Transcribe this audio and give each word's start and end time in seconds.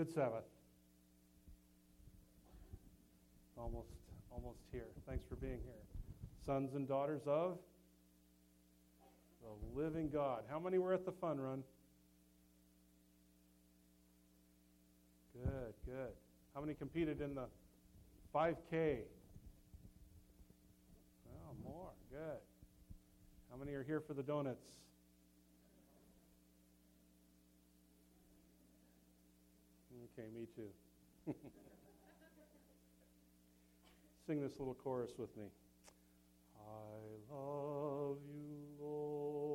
Good 0.00 0.14
Sabbath. 0.14 0.44
Almost, 3.58 3.90
almost 4.32 4.60
here. 4.72 4.86
Thanks 5.06 5.26
for 5.28 5.36
being 5.36 5.58
here. 5.62 5.82
Sons 6.46 6.74
and 6.74 6.88
daughters 6.88 7.20
of 7.26 7.58
the 9.42 9.78
living 9.78 10.08
God. 10.08 10.44
How 10.48 10.58
many 10.58 10.78
were 10.78 10.94
at 10.94 11.04
the 11.04 11.12
fun 11.12 11.38
run? 11.38 11.62
Good, 15.34 15.74
good. 15.84 16.14
How 16.54 16.62
many 16.62 16.72
competed 16.72 17.20
in 17.20 17.34
the 17.34 17.44
5K? 18.34 19.00
Oh, 21.28 21.52
more. 21.62 21.90
Good. 22.10 22.40
How 23.50 23.58
many 23.58 23.74
are 23.74 23.82
here 23.82 24.00
for 24.00 24.14
the 24.14 24.22
donuts? 24.22 24.64
Okay, 30.20 30.28
me 30.38 30.46
too. 30.54 31.34
Sing 34.26 34.42
this 34.42 34.58
little 34.58 34.74
chorus 34.74 35.12
with 35.18 35.34
me. 35.36 35.44
I 36.58 37.34
love 37.34 38.18
you, 38.28 38.58
Lord, 38.78 39.49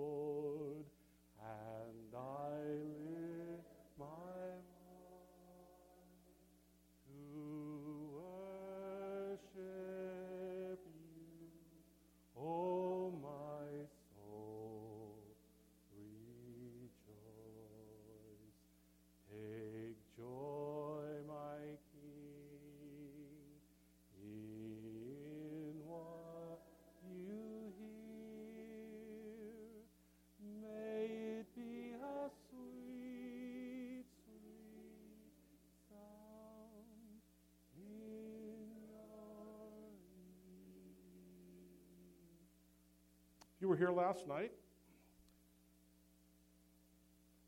you 43.66 43.70
were 43.70 43.76
here 43.76 43.90
last 43.90 44.28
night, 44.28 44.52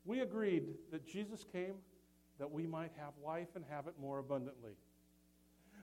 we 0.04 0.18
agreed 0.18 0.64
that 0.90 1.06
Jesus 1.06 1.44
came 1.52 1.74
that 2.40 2.50
we 2.50 2.66
might 2.66 2.90
have 2.98 3.12
life 3.24 3.46
and 3.54 3.64
have 3.70 3.86
it 3.86 3.94
more 4.00 4.18
abundantly. 4.18 4.72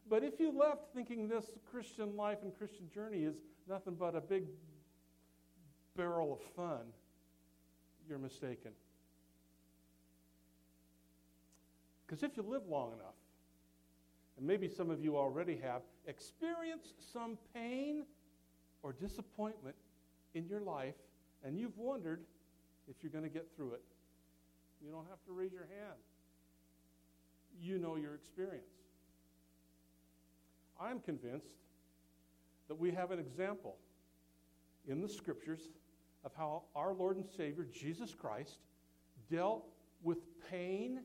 But 0.10 0.26
if 0.26 0.38
you 0.38 0.52
left 0.52 0.94
thinking 0.94 1.30
this 1.30 1.46
Christian 1.72 2.18
life 2.18 2.40
and 2.42 2.54
Christian 2.58 2.90
journey 2.94 3.20
is 3.20 3.36
nothing 3.70 3.96
but 3.98 4.14
a 4.14 4.20
big 4.20 4.44
barrel 5.96 6.34
of 6.34 6.42
fun, 6.54 6.82
you're 8.06 8.20
mistaken. 8.20 8.72
Because 12.06 12.24
if 12.24 12.36
you 12.36 12.44
live 12.44 12.68
long 12.68 12.92
enough, 12.92 13.16
and 14.38 14.46
maybe 14.46 14.68
some 14.68 14.90
of 14.90 15.02
you 15.02 15.16
already 15.16 15.58
have, 15.64 15.82
experienced 16.08 17.14
some 17.14 17.38
pain 17.54 18.04
or 18.84 18.92
disappointment 18.92 19.78
in 20.36 20.48
your 20.48 20.62
life, 20.62 20.96
and 21.44 21.58
you've 21.58 21.78
wondered 21.78 22.22
if 22.88 22.98
you're 23.02 23.12
going 23.12 23.24
to 23.24 23.30
get 23.30 23.48
through 23.56 23.74
it. 23.74 23.82
You 24.86 24.92
don't 24.92 25.08
have 25.10 25.24
to 25.26 25.32
raise 25.32 25.52
your 25.52 25.64
hand. 25.64 25.98
You 27.60 27.80
know 27.80 27.96
your 27.96 28.14
experience. 28.14 28.66
I'm 30.80 31.00
convinced 31.00 31.48
that 32.68 32.76
we 32.76 32.92
have 32.92 33.12
an 33.12 33.20
example 33.20 33.78
in 34.88 35.02
the 35.02 35.08
scriptures 35.08 35.62
of 36.24 36.32
how 36.36 36.64
our 36.76 36.94
Lord 36.94 37.16
and 37.16 37.26
Savior, 37.38 37.66
Jesus 37.72 38.14
Christ, 38.14 38.58
dealt 39.32 39.66
with 40.04 40.18
pain 40.52 41.00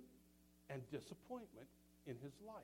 and 0.69 0.83
disappointment 0.91 1.67
in 2.07 2.17
his 2.23 2.33
life. 2.47 2.63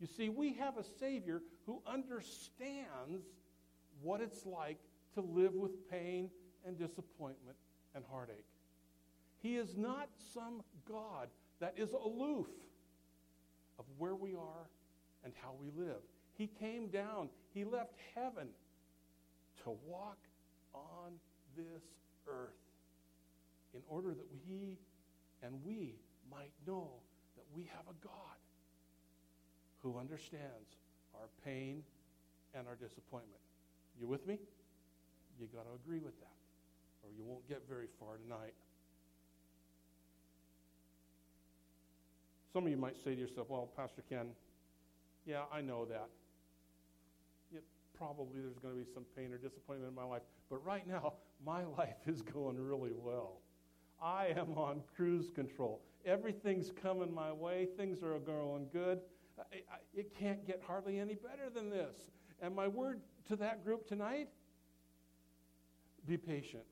You 0.00 0.06
see, 0.06 0.28
we 0.28 0.52
have 0.54 0.76
a 0.76 0.84
Savior 0.84 1.42
who 1.64 1.82
understands 1.86 3.24
what 4.02 4.20
it's 4.20 4.44
like 4.44 4.78
to 5.16 5.22
live 5.22 5.54
with 5.54 5.90
pain 5.90 6.30
and 6.66 6.78
disappointment 6.78 7.56
and 7.94 8.04
heartache. 8.10 8.44
He 9.42 9.56
is 9.56 9.76
not 9.76 10.08
some 10.34 10.62
God 10.88 11.28
that 11.60 11.74
is 11.76 11.92
aloof 11.92 12.48
of 13.78 13.86
where 13.96 14.14
we 14.14 14.34
are 14.34 14.68
and 15.24 15.32
how 15.42 15.54
we 15.58 15.70
live. 15.76 16.02
He 16.36 16.48
came 16.60 16.88
down, 16.88 17.30
He 17.54 17.64
left 17.64 17.94
heaven 18.14 18.48
to 19.64 19.70
walk 19.86 20.18
on 20.74 21.12
this 21.56 21.82
earth 22.28 22.50
in 23.74 23.80
order 23.88 24.08
that 24.08 24.26
we 24.48 24.78
and 25.42 25.54
we 25.64 25.94
might 26.30 26.52
know 26.66 26.90
that 27.36 27.44
we 27.54 27.68
have 27.74 27.84
a 27.88 28.04
God 28.06 28.36
who 29.82 29.98
understands 29.98 30.76
our 31.14 31.28
pain 31.44 31.82
and 32.54 32.66
our 32.66 32.74
disappointment. 32.74 33.40
You 33.98 34.08
with 34.08 34.26
me? 34.26 34.38
You 35.38 35.46
got 35.54 35.64
to 35.64 35.74
agree 35.84 35.98
with 35.98 36.18
that, 36.20 36.36
or 37.02 37.10
you 37.16 37.24
won't 37.24 37.46
get 37.48 37.62
very 37.68 37.88
far 38.00 38.16
tonight. 38.16 38.54
Some 42.52 42.64
of 42.64 42.70
you 42.70 42.76
might 42.78 42.96
say 42.96 43.14
to 43.14 43.20
yourself, 43.20 43.48
well, 43.50 43.68
Pastor 43.76 44.02
Ken, 44.08 44.28
yeah, 45.26 45.42
I 45.52 45.60
know 45.60 45.84
that. 45.84 46.08
Probably 47.98 48.40
there's 48.40 48.58
going 48.58 48.74
to 48.74 48.80
be 48.80 48.86
some 48.92 49.04
pain 49.16 49.32
or 49.32 49.38
disappointment 49.38 49.88
in 49.88 49.94
my 49.94 50.04
life. 50.04 50.22
But 50.50 50.64
right 50.64 50.86
now, 50.86 51.14
my 51.44 51.64
life 51.78 51.96
is 52.06 52.22
going 52.22 52.58
really 52.58 52.92
well. 52.94 53.40
I 54.02 54.28
am 54.36 54.56
on 54.56 54.82
cruise 54.94 55.30
control. 55.34 55.80
Everything's 56.04 56.70
coming 56.70 57.12
my 57.12 57.32
way. 57.32 57.68
Things 57.76 58.02
are 58.02 58.18
going 58.18 58.68
good. 58.72 59.00
It 59.94 60.14
can't 60.18 60.46
get 60.46 60.62
hardly 60.66 60.98
any 60.98 61.14
better 61.14 61.50
than 61.54 61.70
this. 61.70 62.10
And 62.40 62.54
my 62.54 62.68
word 62.68 63.00
to 63.28 63.36
that 63.36 63.64
group 63.64 63.86
tonight 63.86 64.28
be 66.06 66.16
patient. 66.16 66.64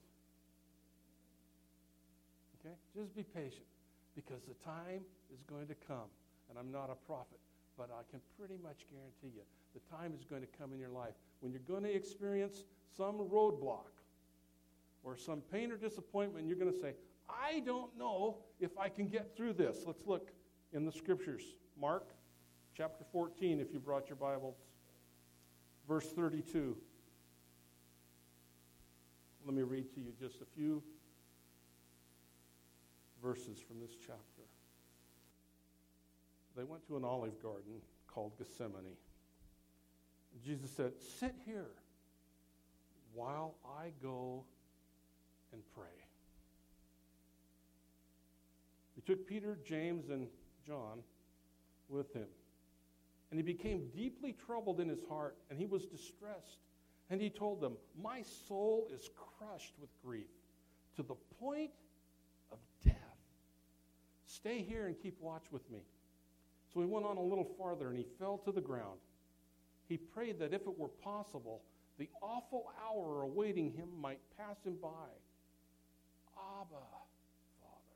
Okay? 2.60 2.74
Just 2.96 3.14
be 3.14 3.22
patient 3.22 3.66
because 4.14 4.42
the 4.46 4.54
time 4.64 5.02
is 5.32 5.42
going 5.48 5.66
to 5.66 5.74
come. 5.86 6.08
And 6.48 6.58
I'm 6.58 6.70
not 6.70 6.90
a 6.90 7.06
prophet, 7.06 7.40
but 7.76 7.90
I 7.90 8.02
can 8.10 8.20
pretty 8.38 8.58
much 8.62 8.86
guarantee 8.90 9.34
you 9.34 9.42
the 9.74 9.80
time 9.96 10.12
is 10.16 10.24
going 10.24 10.40
to 10.40 10.48
come 10.58 10.72
in 10.72 10.78
your 10.78 10.90
life 10.90 11.14
when 11.40 11.52
you're 11.52 11.60
going 11.66 11.82
to 11.82 11.92
experience 11.92 12.64
some 12.96 13.16
roadblock 13.16 13.90
or 15.02 15.16
some 15.16 15.40
pain 15.52 15.72
or 15.72 15.76
disappointment. 15.76 16.46
You're 16.46 16.56
going 16.56 16.72
to 16.72 16.78
say, 16.78 16.94
I 17.28 17.60
don't 17.60 17.96
know 17.98 18.38
if 18.60 18.78
I 18.78 18.88
can 18.88 19.08
get 19.08 19.36
through 19.36 19.54
this. 19.54 19.78
Let's 19.86 20.06
look 20.06 20.30
in 20.72 20.84
the 20.86 20.92
scriptures. 20.92 21.42
Mark 21.78 22.10
chapter 22.76 23.04
14, 23.12 23.60
if 23.60 23.72
you 23.72 23.80
brought 23.80 24.08
your 24.08 24.16
Bibles, 24.16 24.56
verse 25.88 26.06
32. 26.12 26.76
Let 29.44 29.54
me 29.54 29.62
read 29.62 29.92
to 29.94 30.00
you 30.00 30.12
just 30.18 30.40
a 30.40 30.46
few 30.56 30.82
verses 33.22 33.58
from 33.66 33.78
this 33.78 33.92
chapter. 34.00 34.42
They 36.56 36.64
went 36.64 36.86
to 36.86 36.96
an 36.96 37.04
olive 37.04 37.42
garden 37.42 37.82
called 38.06 38.32
Gethsemane. 38.38 38.96
Jesus 40.44 40.70
said, 40.70 40.92
Sit 41.20 41.34
here 41.44 41.70
while 43.12 43.54
I 43.66 43.90
go 44.02 44.44
and 45.52 45.62
pray. 45.74 45.84
He 48.94 49.02
took 49.02 49.26
Peter, 49.26 49.58
James, 49.64 50.08
and 50.08 50.26
John 50.66 51.00
with 51.88 52.12
him. 52.14 52.28
And 53.30 53.38
he 53.38 53.42
became 53.42 53.88
deeply 53.94 54.34
troubled 54.46 54.80
in 54.80 54.88
his 54.88 55.02
heart, 55.08 55.36
and 55.50 55.58
he 55.58 55.66
was 55.66 55.84
distressed. 55.86 56.60
And 57.10 57.20
he 57.20 57.30
told 57.30 57.60
them, 57.60 57.76
My 58.00 58.22
soul 58.48 58.88
is 58.92 59.10
crushed 59.16 59.74
with 59.80 59.90
grief 60.04 60.30
to 60.96 61.02
the 61.02 61.14
point 61.38 61.70
of 62.50 62.58
death. 62.84 62.94
Stay 64.26 64.62
here 64.62 64.86
and 64.86 64.96
keep 65.00 65.20
watch 65.20 65.44
with 65.50 65.68
me. 65.70 65.80
So 66.72 66.80
he 66.80 66.86
went 66.86 67.06
on 67.06 67.16
a 67.16 67.22
little 67.22 67.48
farther 67.58 67.88
and 67.88 67.96
he 67.96 68.06
fell 68.18 68.38
to 68.38 68.52
the 68.52 68.60
ground. 68.60 68.98
He 69.88 69.96
prayed 69.96 70.38
that 70.40 70.52
if 70.52 70.62
it 70.62 70.78
were 70.78 70.88
possible, 70.88 71.62
the 71.98 72.08
awful 72.20 72.72
hour 72.84 73.22
awaiting 73.22 73.70
him 73.72 73.88
might 74.00 74.18
pass 74.36 74.56
him 74.64 74.76
by. 74.82 74.88
Abba, 76.36 76.82
Father, 77.60 77.94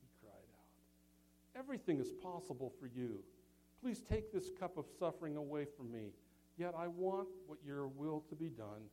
he 0.00 0.08
cried 0.22 0.32
out. 0.32 1.58
Everything 1.58 1.98
is 1.98 2.12
possible 2.22 2.72
for 2.80 2.86
you. 2.86 3.18
Please 3.82 4.00
take 4.00 4.32
this 4.32 4.48
cup 4.58 4.78
of 4.78 4.86
suffering 4.98 5.36
away 5.36 5.66
from 5.76 5.92
me. 5.92 6.12
Yet 6.62 6.78
I 6.78 6.86
want 6.86 7.26
what 7.50 7.58
your 7.66 7.90
will 7.90 8.22
to 8.30 8.38
be 8.38 8.46
done 8.46 8.86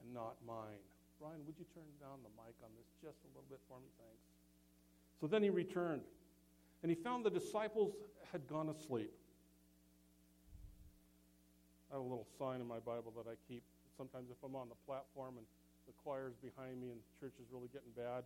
and 0.00 0.14
not 0.16 0.40
mine. 0.48 0.80
Brian, 1.20 1.44
would 1.44 1.60
you 1.60 1.68
turn 1.76 1.84
down 2.00 2.24
the 2.24 2.32
mic 2.40 2.56
on 2.64 2.72
this 2.72 2.88
just 3.04 3.20
a 3.20 3.30
little 3.36 3.44
bit 3.52 3.60
for 3.68 3.76
me? 3.84 3.92
Thanks. 4.00 4.24
So 5.20 5.28
then 5.28 5.44
he 5.44 5.52
returned 5.52 6.08
and 6.80 6.88
he 6.88 6.96
found 6.96 7.28
the 7.28 7.28
disciples 7.28 7.92
had 8.32 8.48
gone 8.48 8.72
asleep. 8.72 9.12
I 11.92 12.00
have 12.00 12.00
a 12.00 12.08
little 12.08 12.24
sign 12.40 12.64
in 12.64 12.66
my 12.66 12.80
Bible 12.80 13.12
that 13.20 13.28
I 13.28 13.36
keep. 13.44 13.60
Sometimes 13.92 14.32
if 14.32 14.40
I'm 14.40 14.56
on 14.56 14.72
the 14.72 14.80
platform 14.88 15.36
and 15.36 15.44
the 15.84 15.92
choir's 16.00 16.32
behind 16.40 16.80
me 16.80 16.96
and 16.96 16.96
the 16.96 17.08
church 17.20 17.36
is 17.36 17.52
really 17.52 17.68
getting 17.76 17.92
bad, 17.92 18.24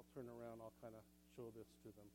I'll 0.00 0.08
turn 0.16 0.24
around, 0.32 0.64
I'll 0.64 0.72
kind 0.80 0.96
of 0.96 1.04
show 1.36 1.52
this 1.52 1.68
to 1.84 1.92
them. 1.92 2.08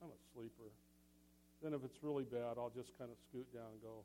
I'm 0.00 0.08
a 0.08 0.23
sleeper. 0.34 0.70
Then 1.62 1.72
if 1.72 1.84
it's 1.84 2.02
really 2.02 2.24
bad, 2.24 2.58
I'll 2.58 2.72
just 2.74 2.96
kind 2.98 3.10
of 3.10 3.16
scoot 3.30 3.46
down 3.54 3.70
and 3.72 3.82
go. 3.82 4.04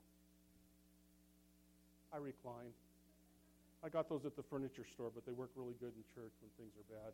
I 2.14 2.18
recline. 2.18 2.72
I 3.84 3.90
got 3.90 4.10
those 4.10 4.26
at 4.26 4.36
the 4.36 4.44
furniture 4.44 4.86
store, 4.94 5.12
but 5.14 5.26
they 5.26 5.32
work 5.32 5.52
really 5.56 5.76
good 5.80 5.94
in 5.96 6.04
church 6.16 6.34
when 6.42 6.50
things 6.58 6.74
are 6.78 6.94
bad. 6.94 7.14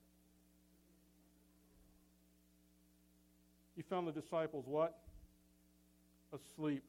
He 3.76 3.82
found 3.82 4.08
the 4.08 4.12
disciples 4.12 4.66
what? 4.68 4.98
Asleep. 6.34 6.84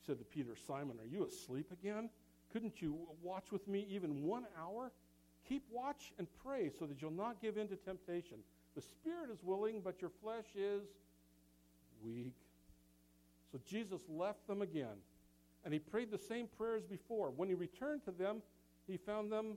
He 0.00 0.06
said 0.06 0.18
to 0.18 0.24
Peter, 0.24 0.56
Simon, 0.66 0.96
are 1.00 1.06
you 1.06 1.26
asleep 1.26 1.70
again? 1.72 2.08
Couldn't 2.52 2.80
you 2.80 2.96
watch 3.22 3.52
with 3.52 3.68
me 3.68 3.86
even 3.90 4.22
one 4.22 4.46
hour? 4.58 4.90
Keep 5.48 5.64
watch 5.70 6.12
and 6.18 6.26
pray 6.44 6.70
so 6.78 6.86
that 6.86 7.00
you'll 7.02 7.10
not 7.10 7.40
give 7.42 7.58
in 7.58 7.68
to 7.68 7.76
temptation. 7.76 8.38
The 8.78 8.82
spirit 8.82 9.28
is 9.32 9.42
willing, 9.42 9.80
but 9.82 10.00
your 10.00 10.12
flesh 10.22 10.44
is 10.54 10.84
weak. 12.00 12.36
So 13.50 13.58
Jesus 13.68 14.00
left 14.08 14.46
them 14.46 14.62
again, 14.62 15.02
and 15.64 15.74
he 15.74 15.80
prayed 15.80 16.12
the 16.12 16.18
same 16.18 16.46
prayers 16.56 16.84
before. 16.84 17.30
When 17.30 17.48
he 17.48 17.56
returned 17.56 18.04
to 18.04 18.12
them, 18.12 18.40
he 18.86 18.96
found 18.96 19.32
them 19.32 19.56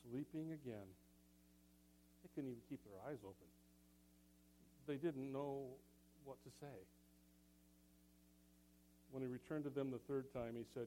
sleeping 0.00 0.52
again. 0.52 0.88
They 2.22 2.30
couldn't 2.34 2.52
even 2.52 2.62
keep 2.70 2.80
their 2.84 3.12
eyes 3.12 3.18
open. 3.22 3.46
They 4.86 4.96
didn't 4.96 5.30
know 5.30 5.66
what 6.24 6.42
to 6.44 6.50
say. 6.58 6.78
When 9.10 9.22
he 9.22 9.28
returned 9.28 9.64
to 9.64 9.70
them 9.70 9.90
the 9.90 9.98
third 9.98 10.32
time, 10.32 10.54
he 10.56 10.64
said, 10.72 10.86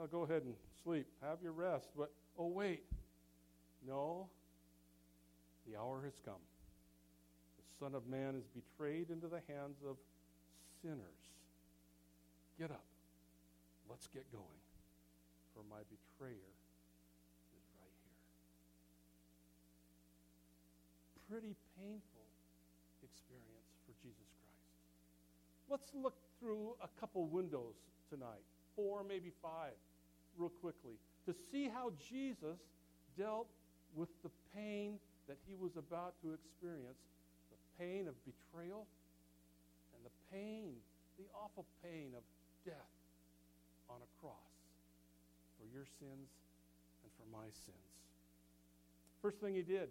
oh, 0.00 0.06
Go 0.06 0.22
ahead 0.22 0.44
and 0.44 0.54
sleep. 0.82 1.04
Have 1.20 1.42
your 1.42 1.52
rest. 1.52 1.90
But, 1.94 2.10
oh, 2.38 2.46
wait. 2.46 2.84
No, 3.86 4.28
the 5.74 5.80
hour 5.80 6.00
has 6.04 6.14
come. 6.24 6.42
The 7.58 7.84
Son 7.84 7.94
of 7.94 8.06
Man 8.06 8.36
is 8.36 8.46
betrayed 8.46 9.10
into 9.10 9.26
the 9.26 9.42
hands 9.48 9.78
of 9.88 9.96
sinners. 10.82 11.20
Get 12.58 12.70
up. 12.70 12.84
Let's 13.90 14.06
get 14.06 14.30
going. 14.30 14.62
For 15.54 15.62
my 15.68 15.82
betrayer 15.90 16.50
is 17.58 17.64
right 17.74 17.96
here. 18.06 18.20
Pretty 21.30 21.56
painful 21.78 22.26
experience 23.02 23.74
for 23.86 23.94
Jesus 24.02 24.30
Christ. 24.38 24.70
Let's 25.68 25.90
look 25.94 26.14
through 26.38 26.76
a 26.82 26.88
couple 27.00 27.26
windows 27.26 27.74
tonight, 28.10 28.44
four, 28.76 29.02
maybe 29.02 29.32
five, 29.42 29.74
real 30.36 30.50
quickly, 30.50 30.94
to 31.26 31.34
see 31.50 31.68
how 31.68 31.92
Jesus 32.10 32.58
dealt 33.16 33.48
with 33.94 34.08
the 34.22 34.30
pain 34.54 34.98
that 35.28 35.38
he 35.48 35.54
was 35.54 35.76
about 35.76 36.14
to 36.22 36.32
experience 36.34 37.00
the 37.50 37.58
pain 37.78 38.08
of 38.08 38.14
betrayal 38.24 38.86
and 39.96 40.00
the 40.04 40.14
pain, 40.32 40.76
the 41.18 41.24
awful 41.34 41.64
pain 41.82 42.12
of 42.16 42.22
death 42.64 42.94
on 43.88 43.96
a 44.02 44.10
cross 44.20 44.54
for 45.58 45.66
your 45.72 45.86
sins 46.00 46.28
and 47.02 47.10
for 47.16 47.26
my 47.32 47.46
sins. 47.64 47.94
First 49.22 49.40
thing 49.40 49.54
he 49.54 49.62
did 49.62 49.88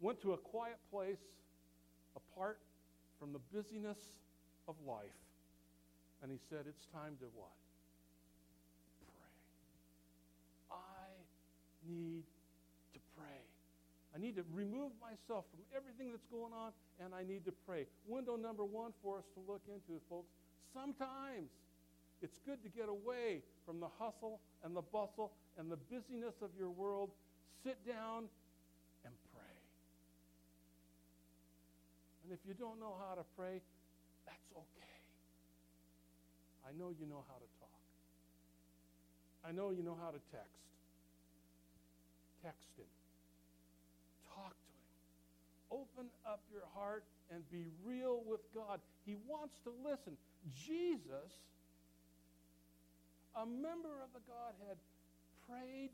went 0.00 0.20
to 0.22 0.32
a 0.32 0.36
quiet 0.36 0.78
place 0.90 1.22
apart 2.14 2.58
from 3.18 3.32
the 3.32 3.40
busyness 3.52 3.98
of 4.68 4.74
life. 4.86 5.18
And 6.22 6.30
he 6.30 6.38
said, 6.48 6.66
It's 6.68 6.86
time 6.92 7.16
to 7.20 7.26
what? 7.34 7.56
Pray. 9.08 10.78
I 10.78 11.08
need 11.88 12.24
I 14.14 14.20
need 14.20 14.36
to 14.36 14.44
remove 14.54 14.94
myself 15.02 15.44
from 15.50 15.66
everything 15.74 16.14
that's 16.14 16.26
going 16.30 16.54
on, 16.54 16.70
and 17.02 17.10
I 17.10 17.26
need 17.26 17.44
to 17.46 17.52
pray. 17.66 17.86
Window 18.06 18.36
number 18.36 18.64
one 18.64 18.94
for 19.02 19.18
us 19.18 19.26
to 19.34 19.40
look 19.50 19.62
into, 19.66 19.98
folks. 20.08 20.30
Sometimes 20.72 21.50
it's 22.22 22.38
good 22.46 22.62
to 22.62 22.70
get 22.70 22.88
away 22.88 23.42
from 23.66 23.80
the 23.80 23.90
hustle 23.98 24.40
and 24.62 24.74
the 24.76 24.82
bustle 24.82 25.32
and 25.58 25.70
the 25.70 25.76
busyness 25.90 26.34
of 26.42 26.50
your 26.56 26.70
world. 26.70 27.10
Sit 27.64 27.76
down 27.86 28.30
and 29.04 29.14
pray. 29.34 29.56
And 32.22 32.32
if 32.32 32.38
you 32.46 32.54
don't 32.54 32.78
know 32.78 32.94
how 33.02 33.14
to 33.16 33.24
pray, 33.36 33.60
that's 34.26 34.50
okay. 34.54 34.96
I 36.62 36.72
know 36.78 36.94
you 36.94 37.06
know 37.06 37.24
how 37.26 37.34
to 37.34 37.48
talk. 37.58 37.82
I 39.46 39.52
know 39.52 39.70
you 39.70 39.82
know 39.82 39.96
how 40.00 40.10
to 40.10 40.20
text. 40.30 40.62
Text 42.42 42.70
him. 42.78 42.86
Open 45.70 46.06
up 46.26 46.40
your 46.52 46.66
heart 46.74 47.04
and 47.30 47.42
be 47.50 47.64
real 47.84 48.22
with 48.26 48.40
God. 48.54 48.80
He 49.06 49.16
wants 49.26 49.58
to 49.64 49.72
listen. 49.84 50.16
Jesus, 50.52 51.30
a 53.34 53.46
member 53.46 54.02
of 54.04 54.12
the 54.12 54.22
Godhead, 54.28 54.76
prayed 55.48 55.90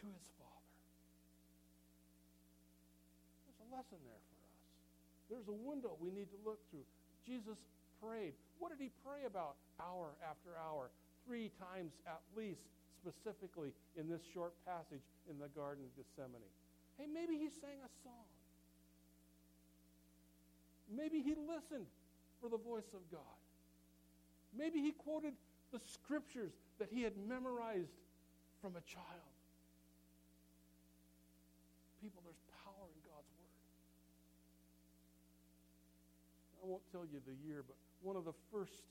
to 0.00 0.06
his 0.06 0.26
Father. 0.38 0.70
There's 3.46 3.60
a 3.60 3.68
lesson 3.74 3.98
there 4.06 4.22
for 4.30 4.38
us. 4.42 4.54
There's 5.30 5.48
a 5.48 5.58
window 5.58 5.96
we 5.98 6.10
need 6.10 6.30
to 6.30 6.40
look 6.44 6.58
through. 6.70 6.86
Jesus 7.26 7.58
prayed. 8.02 8.34
What 8.58 8.70
did 8.70 8.80
he 8.80 8.90
pray 9.04 9.26
about 9.26 9.56
hour 9.80 10.14
after 10.22 10.54
hour? 10.60 10.90
Three 11.26 11.50
times 11.56 11.92
at 12.06 12.20
least, 12.36 12.60
specifically 13.00 13.72
in 13.96 14.08
this 14.08 14.20
short 14.32 14.52
passage 14.68 15.02
in 15.28 15.38
the 15.38 15.48
Garden 15.56 15.84
of 15.84 15.92
Gethsemane. 15.96 16.52
Hey, 16.98 17.08
maybe 17.08 17.34
he 17.40 17.48
sang 17.48 17.80
a 17.80 17.90
song. 18.04 18.28
Maybe 20.96 21.20
he 21.20 21.34
listened 21.34 21.86
for 22.40 22.48
the 22.48 22.58
voice 22.58 22.92
of 22.94 23.00
God. 23.10 23.38
Maybe 24.56 24.80
he 24.80 24.92
quoted 24.92 25.34
the 25.72 25.80
scriptures 25.80 26.52
that 26.78 26.88
he 26.90 27.02
had 27.02 27.12
memorized 27.28 27.98
from 28.62 28.76
a 28.76 28.84
child. 28.86 29.34
People, 32.00 32.22
there's 32.22 32.40
power 32.62 32.86
in 32.86 33.00
God's 33.02 33.32
word. 33.40 33.58
I 36.62 36.66
won't 36.68 36.86
tell 36.92 37.04
you 37.04 37.18
the 37.26 37.34
year, 37.42 37.64
but 37.66 37.76
one 38.02 38.14
of 38.14 38.24
the 38.24 38.36
first 38.52 38.84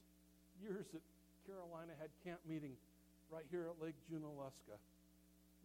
years 0.60 0.86
that 0.92 1.02
Carolina 1.46 1.94
had 2.00 2.10
camp 2.24 2.40
meeting 2.48 2.76
right 3.32 3.46
here 3.50 3.70
at 3.70 3.78
Lake 3.82 3.96
Junaluska. 4.10 4.76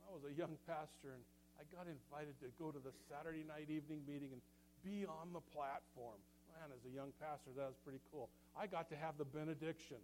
I 0.06 0.08
was 0.12 0.24
a 0.24 0.34
young 0.34 0.56
pastor, 0.64 1.12
and 1.16 1.22
I 1.58 1.66
got 1.74 1.84
invited 1.84 2.38
to 2.40 2.48
go 2.56 2.70
to 2.70 2.78
the 2.78 2.94
Saturday 3.10 3.44
night 3.44 3.68
evening 3.68 4.00
meeting 4.06 4.30
and 4.32 4.42
be 4.84 5.06
on 5.06 5.32
the 5.32 5.44
platform. 5.54 6.18
Man, 6.54 6.74
as 6.74 6.82
a 6.84 6.92
young 6.92 7.12
pastor, 7.22 7.54
that 7.56 7.68
was 7.70 7.78
pretty 7.84 8.00
cool. 8.10 8.28
I 8.56 8.66
got 8.66 8.88
to 8.90 8.96
have 8.96 9.18
the 9.18 9.24
benediction. 9.24 10.02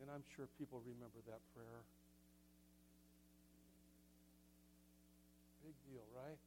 And 0.00 0.10
I'm 0.10 0.22
sure 0.36 0.46
people 0.58 0.80
remember 0.86 1.18
that 1.26 1.42
prayer. 1.54 1.82
Big 5.64 5.74
deal, 5.90 6.06
right? 6.14 6.38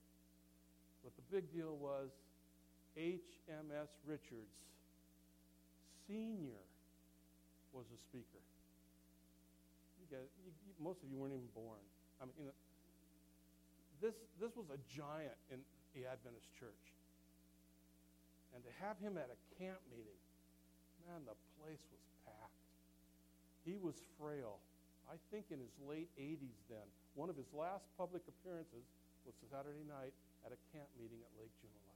But 1.04 1.12
the 1.18 1.25
big 1.34 1.51
deal 1.51 1.75
was 1.75 2.10
H.M.S. 2.96 3.90
Richards, 4.06 4.56
senior, 6.08 6.63
was 7.74 7.88
a 7.92 8.00
speaker. 8.00 8.44
You 10.00 10.06
get, 10.12 10.28
you, 10.44 10.51
you, 10.68 10.72
most 10.80 11.04
of 11.04 11.10
you 11.10 11.18
weren't 11.18 11.34
even 11.34 11.51
born. 11.56 11.80
I 12.20 12.28
mean, 12.28 12.36
you 12.40 12.46
know, 12.51 12.60
this, 14.04 14.16
this 14.40 14.51
was 14.56 14.68
a 14.74 14.80
giant 14.92 15.38
in 15.51 15.60
the 15.96 16.10
Adventist 16.10 16.51
church. 16.60 16.92
And 18.53 18.63
to 18.63 18.72
have 18.84 19.00
him 19.00 19.15
at 19.15 19.31
a 19.31 19.39
camp 19.55 19.79
meeting, 19.88 20.20
man, 21.08 21.24
the 21.24 21.38
place 21.60 21.81
was 21.91 22.03
packed. 22.27 22.62
He 23.63 23.79
was 23.79 23.96
frail. 24.20 24.60
I 25.08 25.15
think 25.31 25.51
in 25.51 25.60
his 25.60 25.75
late 25.88 26.10
80s 26.20 26.60
then. 26.67 26.88
One 27.15 27.27
of 27.27 27.36
his 27.36 27.51
last 27.51 27.84
public 27.98 28.24
appearances 28.27 28.88
was 29.27 29.36
Saturday 29.51 29.84
night 29.88 30.15
at 30.48 30.51
a 30.55 30.60
camp 30.72 30.88
meeting 30.96 31.20
at 31.20 31.31
Lake 31.36 31.51
Junaluska. 31.60 31.91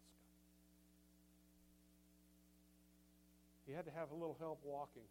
He 3.65 3.73
had 3.73 3.85
to 3.85 3.93
have 3.97 4.11
a 4.11 4.17
little 4.17 4.37
help 4.39 4.59
walking. 4.61 5.07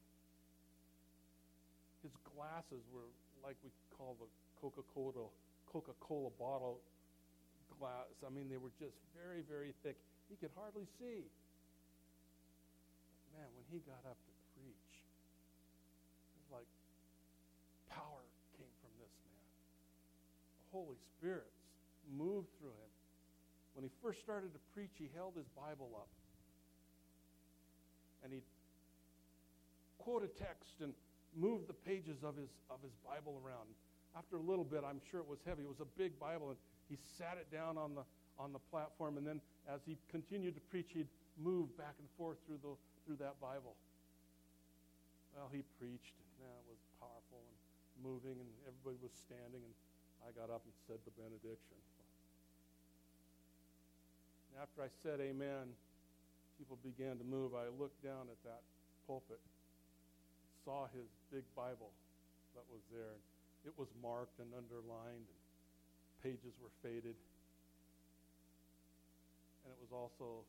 His 2.04 2.12
glasses 2.36 2.84
were 2.92 3.08
like 3.42 3.56
we 3.64 3.70
call 3.96 4.16
the 4.20 4.28
Coca-Cola 4.60 5.28
Coca-Cola 5.72 6.30
bottle 6.38 6.78
glass. 7.80 8.06
I 8.24 8.30
mean, 8.30 8.46
they 8.48 8.56
were 8.56 8.72
just 8.78 8.94
very, 9.10 9.42
very 9.42 9.74
thick. 9.82 9.96
He 10.34 10.42
could 10.42 10.58
hardly 10.58 10.90
see. 10.98 11.22
But 13.22 13.38
man, 13.38 13.46
when 13.54 13.62
he 13.70 13.78
got 13.86 14.02
up 14.02 14.18
to 14.18 14.32
preach, 14.58 14.90
it 14.98 16.34
was 16.42 16.50
like 16.50 16.66
power 17.86 18.26
came 18.58 18.74
from 18.82 18.90
this 18.98 19.14
man. 19.30 19.46
The 20.58 20.68
Holy 20.74 20.98
Spirit 21.14 21.54
moved 22.10 22.50
through 22.58 22.74
him. 22.74 22.92
When 23.78 23.86
he 23.86 23.94
first 24.02 24.26
started 24.26 24.50
to 24.58 24.62
preach, 24.74 24.90
he 24.98 25.06
held 25.14 25.38
his 25.38 25.46
Bible 25.54 25.94
up. 25.94 26.10
And 28.26 28.34
he'd 28.34 28.50
quote 30.02 30.26
a 30.26 30.32
text 30.34 30.82
and 30.82 30.98
move 31.38 31.70
the 31.70 31.78
pages 31.86 32.26
of 32.26 32.34
his, 32.34 32.50
of 32.74 32.82
his 32.82 32.98
Bible 33.06 33.38
around. 33.46 33.70
After 34.18 34.34
a 34.34 34.42
little 34.42 34.66
bit, 34.66 34.82
I'm 34.82 34.98
sure 35.14 35.22
it 35.22 35.30
was 35.30 35.38
heavy. 35.46 35.62
It 35.62 35.70
was 35.70 35.78
a 35.78 35.90
big 35.94 36.18
Bible, 36.18 36.50
and 36.50 36.58
he 36.90 36.98
sat 37.18 37.38
it 37.38 37.46
down 37.54 37.78
on 37.78 37.94
the, 37.94 38.02
on 38.38 38.52
the 38.52 38.62
platform. 38.70 39.16
And 39.16 39.26
then 39.26 39.40
as 39.68 39.80
he 39.86 39.96
continued 40.10 40.54
to 40.54 40.64
preach, 40.68 40.90
he'd 40.92 41.10
move 41.38 41.70
back 41.76 41.94
and 41.98 42.08
forth 42.18 42.38
through, 42.46 42.62
the, 42.62 42.74
through 43.06 43.18
that 43.22 43.40
Bible. 43.40 43.74
Well, 45.34 45.50
he 45.50 45.66
preached, 45.82 46.14
and 46.38 46.46
it 46.46 46.66
was 46.70 46.78
powerful 47.02 47.42
and 47.42 47.56
moving, 48.06 48.38
and 48.38 48.50
everybody 48.70 48.98
was 49.02 49.10
standing, 49.26 49.62
and 49.62 49.74
I 50.22 50.30
got 50.30 50.46
up 50.48 50.62
and 50.62 50.74
said 50.86 51.02
the 51.02 51.14
benediction. 51.18 51.78
And 54.54 54.62
after 54.62 54.86
I 54.86 54.90
said 55.02 55.18
amen, 55.18 55.74
people 56.54 56.78
began 56.86 57.18
to 57.18 57.26
move. 57.26 57.58
I 57.58 57.66
looked 57.74 57.98
down 58.06 58.30
at 58.30 58.38
that 58.46 58.62
pulpit, 59.10 59.42
saw 60.62 60.86
his 60.94 61.10
big 61.34 61.42
Bible 61.58 61.90
that 62.54 62.62
was 62.70 62.80
there. 62.94 63.18
It 63.66 63.74
was 63.74 63.90
marked 63.98 64.38
and 64.38 64.46
underlined, 64.54 65.26
and 65.26 65.40
pages 66.22 66.54
were 66.62 66.70
faded. 66.78 67.18
And 69.64 69.72
it 69.72 69.80
was 69.80 69.92
also 69.92 70.44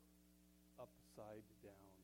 upside 0.77 1.47
down. 1.63 1.95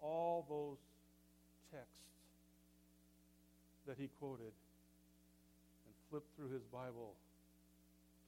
All 0.00 0.46
those 0.48 0.78
texts 1.72 2.14
that 3.86 3.98
he 3.98 4.08
quoted 4.20 4.54
and 5.84 5.94
flipped 6.08 6.30
through 6.36 6.50
his 6.50 6.62
Bible 6.70 7.16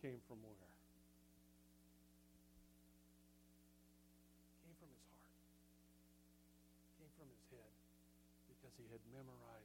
came 0.02 0.20
from 0.28 0.42
where? 0.42 0.52
Came 4.66 4.76
from 4.76 4.90
his 4.92 5.04
heart. 5.08 5.32
Came 7.00 7.12
from 7.16 7.28
his 7.32 7.44
head 7.56 7.72
because 8.52 8.74
he 8.76 8.84
had 8.92 9.00
memorized 9.12 9.55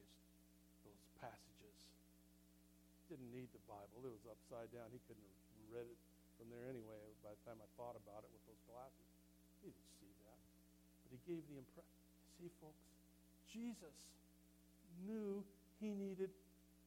Didn't 3.12 3.28
need 3.28 3.52
the 3.52 3.60
Bible. 3.68 4.08
It 4.08 4.08
was 4.08 4.24
upside 4.24 4.72
down. 4.72 4.88
He 4.88 4.96
couldn't 5.04 5.20
have 5.20 5.68
read 5.68 5.84
it 5.84 6.00
from 6.40 6.48
there 6.48 6.64
anyway 6.64 6.96
by 7.20 7.36
the 7.36 7.42
time 7.44 7.60
I 7.60 7.68
thought 7.76 7.92
about 7.92 8.24
it 8.24 8.32
with 8.32 8.40
those 8.48 8.64
glasses. 8.64 9.04
He 9.60 9.68
didn't 9.68 9.92
see 10.00 10.08
that. 10.24 10.40
But 11.04 11.12
he 11.12 11.20
gave 11.28 11.44
the 11.44 11.60
impression. 11.60 12.00
See, 12.40 12.48
folks, 12.56 12.88
Jesus 13.52 14.16
knew 15.04 15.44
he 15.76 15.92
needed 15.92 16.32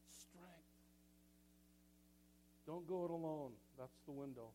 strength. 0.10 0.74
Don't 2.66 2.90
go 2.90 3.06
it 3.06 3.14
alone. 3.14 3.54
That's 3.78 4.02
the 4.10 4.18
window. 4.18 4.50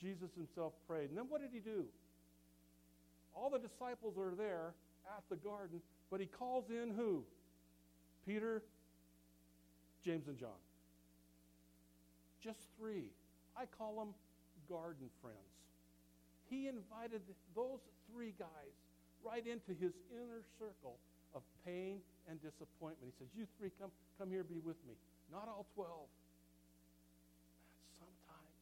Jesus 0.00 0.32
himself 0.32 0.72
prayed. 0.88 1.12
And 1.12 1.20
then 1.20 1.28
what 1.28 1.44
did 1.44 1.52
he 1.52 1.60
do? 1.60 1.84
All 3.36 3.52
the 3.52 3.60
disciples 3.60 4.16
are 4.16 4.32
there 4.32 4.72
at 5.04 5.20
the 5.28 5.36
garden, 5.36 5.84
but 6.08 6.16
he 6.16 6.32
calls 6.32 6.72
in 6.72 6.96
who? 6.96 7.28
Peter, 8.24 8.64
James, 10.00 10.28
and 10.28 10.38
John. 10.40 10.56
Just 12.48 12.64
three. 12.80 13.12
I 13.52 13.68
call 13.76 14.00
them 14.00 14.16
garden 14.72 15.12
friends. 15.20 15.52
He 16.48 16.64
invited 16.64 17.20
those 17.52 17.84
three 18.08 18.32
guys 18.40 18.72
right 19.20 19.44
into 19.44 19.76
his 19.76 19.92
inner 20.08 20.40
circle 20.56 20.96
of 21.36 21.44
pain 21.68 22.00
and 22.24 22.40
disappointment. 22.40 23.04
He 23.04 23.12
says, 23.20 23.28
You 23.36 23.44
three, 23.60 23.68
come, 23.76 23.92
come 24.16 24.32
here, 24.32 24.48
be 24.48 24.64
with 24.64 24.80
me. 24.88 24.96
Not 25.28 25.44
all 25.44 25.68
12. 25.76 25.92
Sometimes 28.00 28.56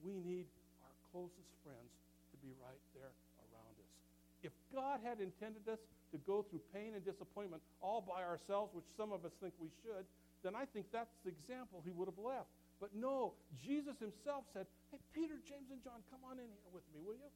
we 0.00 0.16
need 0.24 0.48
our 0.80 0.96
closest 1.12 1.52
friends 1.60 1.92
to 2.32 2.36
be 2.40 2.48
right 2.64 2.80
there 2.96 3.12
around 3.52 3.76
us. 3.76 3.92
If 4.40 4.56
God 4.72 5.04
had 5.04 5.20
intended 5.20 5.68
us 5.68 5.84
to 5.84 6.18
go 6.24 6.48
through 6.48 6.64
pain 6.72 6.96
and 6.96 7.04
disappointment 7.04 7.60
all 7.84 8.00
by 8.00 8.24
ourselves, 8.24 8.72
which 8.72 8.88
some 8.96 9.12
of 9.12 9.28
us 9.28 9.36
think 9.36 9.52
we 9.60 9.68
should, 9.84 10.08
then 10.40 10.56
I 10.56 10.64
think 10.64 10.88
that's 10.96 11.12
the 11.28 11.36
example 11.36 11.84
he 11.84 11.92
would 11.92 12.08
have 12.08 12.16
left. 12.16 12.48
But 12.80 12.94
no, 12.94 13.34
Jesus 13.58 13.98
himself 13.98 14.44
said, 14.52 14.66
Hey, 14.90 14.98
Peter, 15.12 15.34
James, 15.46 15.70
and 15.70 15.82
John, 15.82 15.98
come 16.10 16.20
on 16.22 16.38
in 16.38 16.46
here 16.46 16.72
with 16.72 16.86
me, 16.94 17.02
will 17.02 17.18
you? 17.18 17.30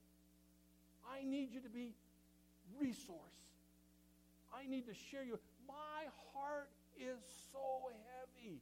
I 1.03 1.27
need 1.27 1.51
you 1.53 1.61
to 1.61 1.69
be 1.69 1.95
resource. 2.79 3.43
I 4.55 4.67
need 4.71 4.87
to 4.87 4.95
share 4.95 5.25
you. 5.25 5.39
My 5.67 6.07
heart 6.33 6.71
is 6.97 7.19
so 7.51 7.91
heavy. 8.07 8.61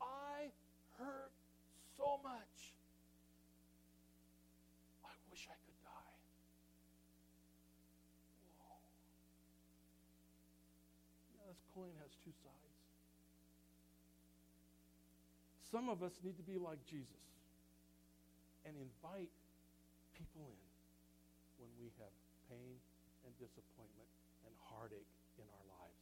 I 0.00 0.52
hurt 0.98 1.32
so 1.96 2.20
much. 2.22 2.74
I 5.04 5.14
wish 5.30 5.48
I 5.50 5.56
could 5.66 5.80
die. 5.82 6.18
Whoa. 8.60 8.78
Yeah, 11.34 11.48
this 11.48 11.62
coin 11.74 11.90
has 12.04 12.12
two 12.22 12.32
sides. 12.44 12.75
Some 15.76 15.92
of 15.92 16.00
us 16.02 16.16
need 16.24 16.40
to 16.40 16.46
be 16.48 16.56
like 16.56 16.80
Jesus 16.88 17.20
and 18.64 18.72
invite 18.80 19.28
people 20.16 20.48
in 20.48 20.64
when 21.60 21.68
we 21.76 21.92
have 22.00 22.08
pain 22.48 22.80
and 23.28 23.32
disappointment 23.36 24.08
and 24.48 24.56
heartache 24.72 25.12
in 25.36 25.44
our 25.44 25.66
lives. 25.76 26.00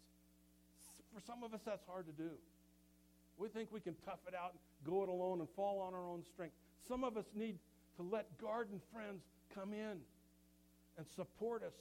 For 1.10 1.18
some 1.26 1.42
of 1.42 1.50
us, 1.50 1.66
that's 1.66 1.82
hard 1.90 2.06
to 2.06 2.14
do. 2.14 2.38
We 3.34 3.48
think 3.50 3.74
we 3.74 3.82
can 3.82 3.98
tough 4.06 4.22
it 4.30 4.34
out 4.38 4.54
and 4.54 4.62
go 4.86 5.02
it 5.02 5.08
alone 5.08 5.42
and 5.42 5.50
fall 5.58 5.82
on 5.82 5.90
our 5.90 6.06
own 6.06 6.22
strength. 6.22 6.54
Some 6.86 7.02
of 7.02 7.16
us 7.16 7.26
need 7.34 7.58
to 7.96 8.06
let 8.06 8.30
garden 8.38 8.78
friends 8.94 9.26
come 9.58 9.74
in 9.74 9.98
and 10.94 11.06
support 11.18 11.64
us 11.66 11.74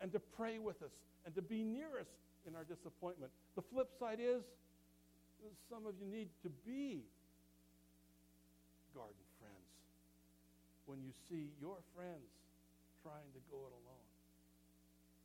and 0.00 0.12
to 0.12 0.20
pray 0.38 0.60
with 0.62 0.80
us 0.86 0.94
and 1.26 1.34
to 1.34 1.42
be 1.42 1.64
near 1.64 1.98
us 1.98 2.14
in 2.46 2.54
our 2.54 2.62
disappointment. 2.62 3.32
The 3.56 3.62
flip 3.74 3.90
side 3.98 4.22
is 4.22 4.46
some 5.68 5.82
of 5.84 5.98
you 5.98 6.06
need 6.06 6.28
to 6.44 6.50
be 6.64 7.02
garden 8.94 9.24
friends 9.38 9.70
when 10.86 11.02
you 11.02 11.12
see 11.30 11.50
your 11.60 11.78
friends 11.94 12.30
trying 13.02 13.30
to 13.32 13.40
go 13.48 13.64
it 13.68 13.74
alone 13.74 14.10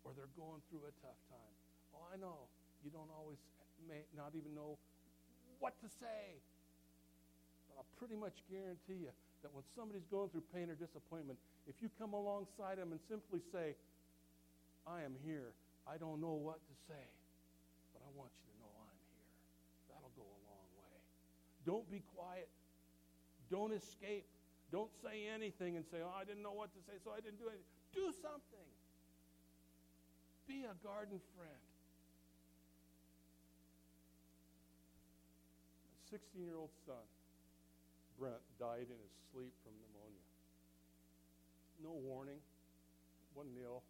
or 0.05 0.13
they're 0.13 0.31
going 0.37 0.61
through 0.69 0.85
a 0.85 0.93
tough 1.01 1.17
time. 1.33 1.55
Oh, 1.97 2.05
I 2.13 2.15
know 2.21 2.45
you 2.85 2.93
don't 2.93 3.09
always 3.09 3.41
may 3.87 4.07
not 4.15 4.31
even 4.37 4.53
know 4.55 4.77
what 5.59 5.75
to 5.81 5.87
say. 5.89 6.39
But 7.67 7.81
I'll 7.81 7.91
pretty 7.99 8.15
much 8.15 8.35
guarantee 8.47 9.03
you 9.03 9.13
that 9.43 9.51
when 9.53 9.65
somebody's 9.75 10.05
going 10.07 10.29
through 10.29 10.45
pain 10.53 10.71
or 10.71 10.77
disappointment, 10.77 11.37
if 11.67 11.75
you 11.81 11.89
come 11.99 12.13
alongside 12.13 12.77
them 12.77 12.93
and 12.93 13.01
simply 13.09 13.41
say, 13.51 13.75
I 14.85 15.01
am 15.01 15.17
here, 15.25 15.53
I 15.89 15.97
don't 15.97 16.21
know 16.21 16.37
what 16.37 16.61
to 16.61 16.73
say, 16.89 17.05
but 17.93 18.01
I 18.05 18.09
want 18.13 18.29
you 18.37 18.45
to 18.45 18.55
know 18.61 18.71
I'm 18.85 18.99
here, 19.09 19.29
that'll 19.89 20.13
go 20.13 20.25
a 20.25 20.41
long 20.49 20.67
way. 20.77 20.95
Don't 21.65 21.87
be 21.89 22.01
quiet. 22.13 22.49
Don't 23.49 23.73
escape. 23.73 24.25
Don't 24.71 24.91
say 25.03 25.29
anything 25.29 25.77
and 25.77 25.85
say, 25.85 25.97
oh, 26.01 26.11
I 26.11 26.25
didn't 26.25 26.41
know 26.41 26.53
what 26.53 26.73
to 26.73 26.81
say, 26.83 26.97
so 27.03 27.11
I 27.11 27.21
didn't 27.21 27.37
do 27.37 27.47
anything. 27.47 27.69
Do 27.93 28.11
something. 28.21 28.69
Be 30.47 30.65
a 30.65 30.75
garden 30.85 31.21
friend. 31.37 31.65
My 35.85 35.97
16 36.09 36.45
year 36.45 36.57
old 36.57 36.73
son, 36.85 37.05
Brent, 38.19 38.41
died 38.59 38.89
in 38.89 38.97
his 38.97 39.13
sleep 39.33 39.53
from 39.63 39.73
pneumonia. 39.81 40.25
No 41.81 41.93
warning, 42.05 42.41
wasn't 43.33 43.57
ill. 43.63 43.81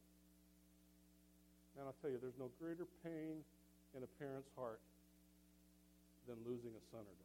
Man, 1.76 1.86
I'll 1.88 1.98
tell 2.02 2.10
you, 2.10 2.20
there's 2.22 2.40
no 2.40 2.50
greater 2.60 2.88
pain 3.04 3.44
in 3.96 4.04
a 4.04 4.10
parent's 4.20 4.50
heart 4.56 4.80
than 6.28 6.38
losing 6.48 6.72
a 6.72 6.84
son 6.92 7.04
or 7.04 7.16
daughter. 7.20 7.25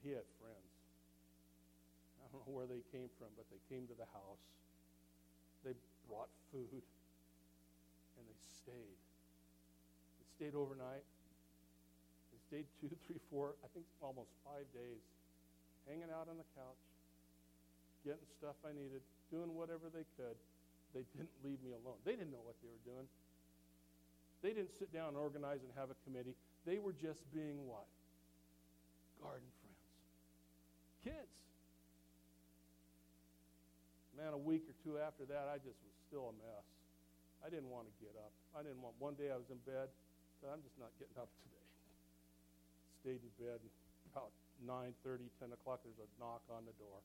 He 0.00 0.16
had 0.16 0.24
friends. 0.40 0.72
I 2.20 2.26
don't 2.32 2.40
know 2.46 2.54
where 2.56 2.68
they 2.68 2.80
came 2.88 3.12
from, 3.20 3.28
but 3.36 3.44
they 3.52 3.60
came 3.68 3.84
to 3.88 3.96
the 3.96 4.08
house. 4.16 4.44
They 5.60 5.76
brought 6.08 6.32
food, 6.48 6.80
and 8.16 8.22
they 8.24 8.38
stayed. 8.40 9.00
They 10.16 10.26
stayed 10.40 10.54
overnight. 10.56 11.04
They 12.32 12.40
stayed 12.48 12.66
two, 12.80 12.88
three, 13.04 13.20
four, 13.28 13.60
I 13.60 13.68
think 13.76 13.84
almost 14.00 14.32
five 14.40 14.64
days, 14.72 15.04
hanging 15.84 16.08
out 16.08 16.32
on 16.32 16.40
the 16.40 16.48
couch, 16.56 16.80
getting 18.06 18.24
stuff 18.40 18.56
I 18.64 18.72
needed, 18.72 19.04
doing 19.28 19.52
whatever 19.52 19.92
they 19.92 20.08
could. 20.16 20.38
They 20.96 21.04
didn't 21.14 21.34
leave 21.44 21.60
me 21.62 21.76
alone. 21.76 22.00
They 22.02 22.16
didn't 22.16 22.32
know 22.32 22.42
what 22.42 22.56
they 22.64 22.70
were 22.72 22.84
doing. 22.88 23.06
They 24.42 24.56
didn't 24.56 24.72
sit 24.80 24.90
down 24.90 25.14
and 25.14 25.18
organize 25.20 25.60
and 25.60 25.70
have 25.76 25.92
a 25.92 25.98
committee. 26.08 26.34
They 26.64 26.80
were 26.80 26.96
just 26.96 27.20
being 27.30 27.68
what? 27.68 27.86
Garden 29.20 29.46
kids. 31.04 31.34
Man, 34.16 34.36
a 34.36 34.40
week 34.40 34.68
or 34.68 34.76
two 34.84 35.00
after 35.00 35.24
that, 35.32 35.48
I 35.48 35.56
just 35.56 35.80
was 35.80 35.94
still 36.04 36.28
a 36.28 36.36
mess. 36.36 36.66
I 37.40 37.48
didn't 37.48 37.72
want 37.72 37.88
to 37.88 37.94
get 38.04 38.12
up. 38.20 38.32
I 38.52 38.60
didn't 38.60 38.84
want. 38.84 38.92
One 39.00 39.16
day 39.16 39.32
I 39.32 39.38
was 39.40 39.48
in 39.48 39.56
bed. 39.64 39.88
I'm 40.44 40.60
just 40.60 40.76
not 40.76 40.92
getting 41.00 41.16
up 41.16 41.28
today. 41.44 41.66
Stayed 43.00 43.22
in 43.24 43.32
bed. 43.40 43.60
About 44.12 44.32
9:30, 44.60 45.28
10 45.40 45.56
o'clock. 45.56 45.80
There's 45.84 45.96
a 46.00 46.08
knock 46.20 46.44
on 46.52 46.68
the 46.68 46.76
door. 46.76 47.00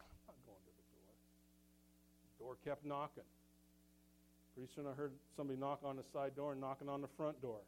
I'm 0.00 0.12
not 0.28 0.36
going 0.44 0.60
to 0.60 0.72
the 0.76 0.86
door. 0.92 1.12
The 2.28 2.36
door 2.44 2.54
kept 2.64 2.84
knocking. 2.84 3.28
Pretty 4.52 4.68
soon 4.76 4.86
I 4.86 4.92
heard 4.92 5.12
somebody 5.36 5.58
knock 5.58 5.80
on 5.82 5.96
the 5.96 6.04
side 6.12 6.36
door 6.36 6.52
and 6.52 6.60
knocking 6.60 6.88
on 6.88 7.00
the 7.00 7.10
front 7.16 7.40
door. 7.40 7.64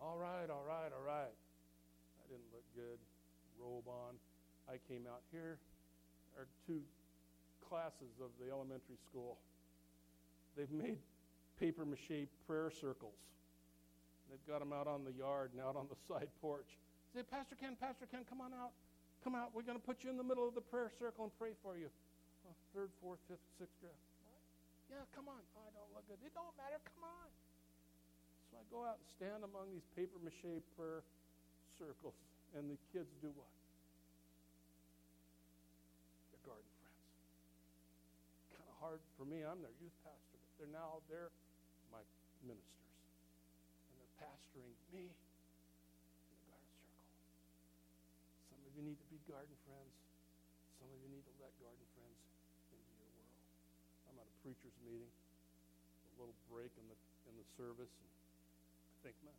All 0.00 0.18
right, 0.18 0.50
all 0.50 0.64
right, 0.66 0.90
all 0.92 1.06
right. 1.06 1.34
Didn't 2.28 2.52
look 2.52 2.64
good. 2.76 3.00
Robe 3.56 3.88
on. 3.88 4.14
I 4.68 4.76
came 4.86 5.08
out 5.08 5.24
here. 5.32 5.58
Are 6.36 6.46
two 6.68 6.80
classes 7.68 8.16
of 8.20 8.32
the 8.40 8.52
elementary 8.52 8.96
school. 9.04 9.36
They've 10.56 10.70
made 10.72 10.98
paper 11.60 11.84
mache 11.84 12.28
prayer 12.46 12.70
circles. 12.70 13.18
They've 14.28 14.44
got 14.44 14.60
them 14.60 14.72
out 14.72 14.88
on 14.88 15.04
the 15.04 15.12
yard 15.12 15.52
and 15.52 15.60
out 15.60 15.76
on 15.76 15.88
the 15.88 15.96
side 16.08 16.28
porch. 16.40 16.76
Say, 17.12 17.24
Pastor 17.24 17.56
Ken, 17.56 17.76
Pastor 17.80 18.04
Ken, 18.04 18.24
come 18.28 18.40
on 18.40 18.52
out. 18.52 18.76
Come 19.24 19.34
out. 19.34 19.56
We're 19.56 19.64
going 19.64 19.80
to 19.80 19.82
put 19.82 20.04
you 20.04 20.12
in 20.12 20.20
the 20.20 20.26
middle 20.26 20.44
of 20.44 20.52
the 20.52 20.64
prayer 20.64 20.92
circle 20.92 21.24
and 21.24 21.32
pray 21.40 21.56
for 21.64 21.76
you. 21.76 21.88
Oh, 22.44 22.52
third, 22.76 22.92
fourth, 23.00 23.20
fifth, 23.28 23.44
sixth 23.56 23.76
grade. 23.80 23.96
What? 24.28 24.40
Yeah, 24.92 25.04
come 25.16 25.28
on. 25.28 25.40
Oh, 25.56 25.64
I 25.64 25.72
don't 25.72 25.90
look 25.96 26.04
good. 26.08 26.20
It 26.20 26.36
don't 26.36 26.52
matter. 26.60 26.76
Come 26.84 27.08
on. 27.08 27.28
So 28.52 28.60
I 28.60 28.64
go 28.68 28.84
out 28.84 29.00
and 29.00 29.08
stand 29.08 29.40
among 29.44 29.72
these 29.72 29.84
paper 29.96 30.20
mache 30.20 30.60
prayer 30.76 31.04
circles, 31.78 32.18
and 32.58 32.66
the 32.66 32.78
kids 32.90 33.08
do 33.22 33.30
what? 33.38 33.54
They're 36.34 36.42
garden 36.42 36.72
friends. 36.82 37.06
Kind 38.58 38.66
of 38.66 38.76
hard 38.82 39.00
for 39.14 39.24
me. 39.24 39.46
I'm 39.46 39.62
their 39.62 39.74
youth 39.78 39.94
pastor, 40.02 40.36
but 40.42 40.52
they're 40.58 40.74
now 40.74 40.98
they're 41.06 41.30
my 41.94 42.02
ministers, 42.42 42.94
and 43.88 43.94
they're 44.02 44.18
pastoring 44.18 44.74
me 44.90 45.06
in 45.06 46.34
the 46.34 46.42
garden 46.50 46.74
circle. 46.82 47.06
Some 48.50 48.60
of 48.66 48.74
you 48.74 48.82
need 48.82 48.98
to 48.98 49.08
be 49.08 49.22
garden 49.30 49.54
friends. 49.62 49.94
Some 50.82 50.90
of 50.90 50.98
you 51.06 51.10
need 51.14 51.24
to 51.30 51.34
let 51.38 51.54
garden 51.62 51.86
friends 51.94 52.18
into 52.74 52.90
your 52.98 53.10
world. 53.14 53.38
I'm 54.10 54.18
at 54.18 54.26
a 54.26 54.36
preacher's 54.42 54.74
meeting, 54.82 55.10
a 55.10 56.14
little 56.18 56.36
break 56.50 56.74
in 56.74 56.86
the 56.90 56.98
in 57.30 57.34
the 57.38 57.46
service, 57.54 57.92
and 57.92 58.10
I 58.10 58.96
think, 59.06 59.14
man, 59.22 59.36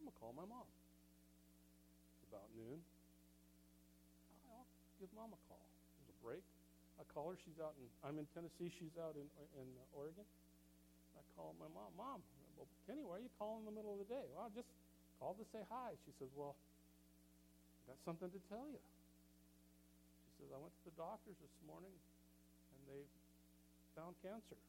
I'm 0.00 0.10
gonna 0.10 0.18
call 0.18 0.34
my 0.34 0.48
mom. 0.48 0.66
About 2.32 2.48
noon. 2.56 2.80
I'll 4.48 4.64
give 4.96 5.12
mom 5.12 5.36
a 5.36 5.40
call. 5.52 5.68
There's 6.00 6.08
a 6.08 6.18
break. 6.24 6.40
I 6.96 7.04
call 7.12 7.28
her. 7.28 7.36
She's 7.44 7.60
out 7.60 7.76
in, 7.76 7.84
I'm 8.00 8.16
in 8.16 8.24
Tennessee. 8.32 8.72
She's 8.72 8.96
out 8.96 9.20
in, 9.20 9.28
in 9.60 9.68
uh, 9.76 10.00
Oregon. 10.00 10.24
I 11.12 11.20
call 11.36 11.52
my 11.60 11.68
mom. 11.76 11.92
Mom, 11.92 12.24
well, 12.56 12.64
Kenny, 12.88 13.04
why 13.04 13.20
are 13.20 13.24
you 13.24 13.28
calling 13.36 13.68
in 13.68 13.68
the 13.68 13.76
middle 13.76 13.92
of 13.92 14.00
the 14.00 14.08
day? 14.08 14.24
Well, 14.32 14.48
I 14.48 14.50
just 14.56 14.72
called 15.20 15.36
to 15.44 15.46
say 15.52 15.60
hi. 15.68 15.92
She 16.08 16.16
says, 16.16 16.32
well, 16.32 16.56
I 17.84 17.92
got 17.92 18.00
something 18.08 18.32
to 18.32 18.40
tell 18.48 18.64
you. 18.64 18.80
She 18.80 20.32
says, 20.40 20.56
I 20.56 20.58
went 20.62 20.72
to 20.72 20.84
the 20.88 20.96
doctors 20.96 21.36
this 21.36 21.52
morning, 21.68 21.92
and 21.92 22.80
they 22.88 23.04
found 23.92 24.16
cancer. 24.24 24.56
Said, 24.56 24.64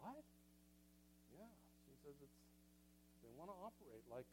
what? 0.00 0.24
Yeah. 1.36 1.52
She 1.84 1.92
says, 2.08 2.16
it's, 2.24 2.38
they 3.20 3.28
want 3.36 3.52
to 3.52 3.58
operate 3.60 4.00
like 4.08 4.24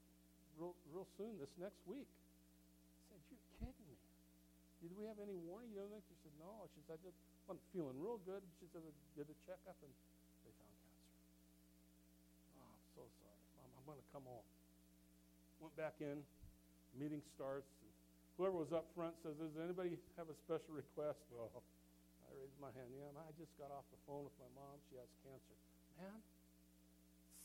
real, 0.57 0.73
real 0.89 1.07
soon, 1.15 1.37
this 1.37 1.53
next 1.61 1.79
week. 1.85 2.09
I 3.13 3.17
said, 3.21 3.37
you're 3.37 3.49
kidding 3.61 3.85
me. 3.85 3.97
Did 4.81 4.93
we 4.93 5.05
have 5.09 5.17
any 5.21 5.37
warning? 5.37 5.73
You 5.73 5.85
know, 5.85 6.01
she 6.05 6.17
said, 6.21 6.33
no. 6.37 6.69
She 6.73 6.81
said, 6.85 7.01
I 7.01 7.01
just 7.05 7.17
wasn't 7.45 7.65
feeling 7.73 7.97
real 7.97 8.21
good. 8.25 8.41
She 8.61 8.69
said, 8.69 8.81
I 8.85 8.93
did 9.17 9.29
a 9.29 9.37
checkup 9.45 9.77
and 9.81 9.93
they 10.45 10.53
found 10.57 10.73
cancer. 10.85 11.13
Oh, 12.61 12.69
I'm 12.69 12.85
so 12.93 13.03
sorry. 13.21 13.41
I'm 13.61 13.85
going 13.85 13.97
to 13.97 14.09
come 14.13 14.25
home. 14.25 14.45
Went 15.61 15.73
back 15.77 15.97
in. 16.01 16.21
Meeting 16.97 17.21
starts. 17.33 17.69
whoever 18.37 18.57
was 18.57 18.73
up 18.73 18.89
front 18.97 19.13
says, 19.21 19.37
does 19.37 19.53
anybody 19.61 19.97
have 20.17 20.29
a 20.29 20.37
special 20.37 20.73
request? 20.73 21.21
Well, 21.29 21.49
I 22.25 22.29
raised 22.37 22.57
my 22.57 22.73
hand. 22.73 22.89
Yeah, 22.93 23.13
I 23.17 23.33
just 23.37 23.53
got 23.57 23.69
off 23.69 23.85
the 23.93 24.01
phone 24.09 24.25
with 24.25 24.37
my 24.41 24.49
mom. 24.57 24.81
She 24.89 24.97
has 24.97 25.09
cancer. 25.21 25.57
Man, 25.97 26.21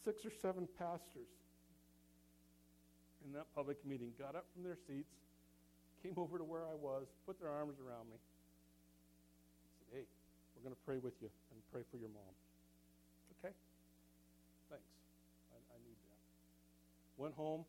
six 0.05 0.25
or 0.25 0.33
seven 0.33 0.68
pastors 0.77 1.41
in 3.25 3.33
that 3.35 3.47
public 3.55 3.79
meeting 3.87 4.13
got 4.19 4.35
up 4.35 4.47
from 4.55 4.63
their 4.63 4.79
seats 4.87 5.15
came 6.03 6.19
over 6.19 6.37
to 6.37 6.45
where 6.45 6.67
I 6.67 6.75
was, 6.75 7.07
put 7.25 7.39
their 7.39 7.49
arms 7.51 7.79
around 7.79 8.11
me, 8.11 8.19
said, 9.79 10.03
Hey, 10.03 10.05
we're 10.55 10.67
going 10.67 10.75
to 10.75 10.85
pray 10.85 10.99
with 10.99 11.15
you 11.23 11.31
and 11.55 11.59
pray 11.71 11.87
for 11.95 11.97
your 11.97 12.11
mom. 12.11 12.35
Okay? 13.39 13.55
Thanks. 14.67 14.91
I, 15.55 15.57
I 15.63 15.79
need 15.87 15.95
that. 15.95 16.19
Went 17.23 17.39
home, 17.39 17.63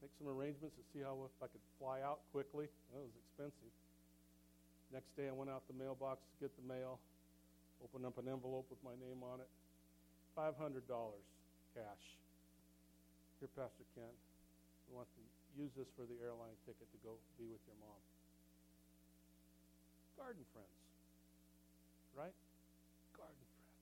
make 0.00 0.10
some 0.16 0.32
arrangements 0.32 0.72
to 0.80 0.84
see 0.96 1.04
how 1.04 1.20
if 1.28 1.36
I 1.44 1.52
could 1.52 1.64
fly 1.76 2.00
out 2.00 2.24
quickly. 2.32 2.72
That 2.96 3.04
was 3.04 3.12
expensive. 3.28 3.72
Next 4.88 5.12
day, 5.20 5.28
I 5.28 5.36
went 5.36 5.52
out 5.52 5.68
the 5.68 5.76
mailbox 5.76 6.24
to 6.24 6.48
get 6.48 6.52
the 6.56 6.64
mail, 6.64 6.96
opened 7.84 8.08
up 8.08 8.16
an 8.16 8.24
envelope 8.24 8.72
with 8.72 8.80
my 8.80 8.96
name 8.96 9.20
on 9.20 9.44
it. 9.44 9.50
$500 10.32 10.80
cash. 11.74 12.04
Pastor 13.52 13.84
Ken. 13.92 14.12
We 14.88 14.96
want 14.96 15.08
to 15.16 15.22
use 15.56 15.72
this 15.76 15.88
for 15.94 16.04
the 16.08 16.16
airline 16.20 16.56
ticket 16.64 16.88
to 16.90 16.98
go 17.04 17.16
be 17.36 17.46
with 17.48 17.62
your 17.68 17.76
mom. 17.80 18.00
Garden 20.16 20.46
friends, 20.54 20.80
right? 22.14 22.34
Garden 23.18 23.44
friends. 23.50 23.74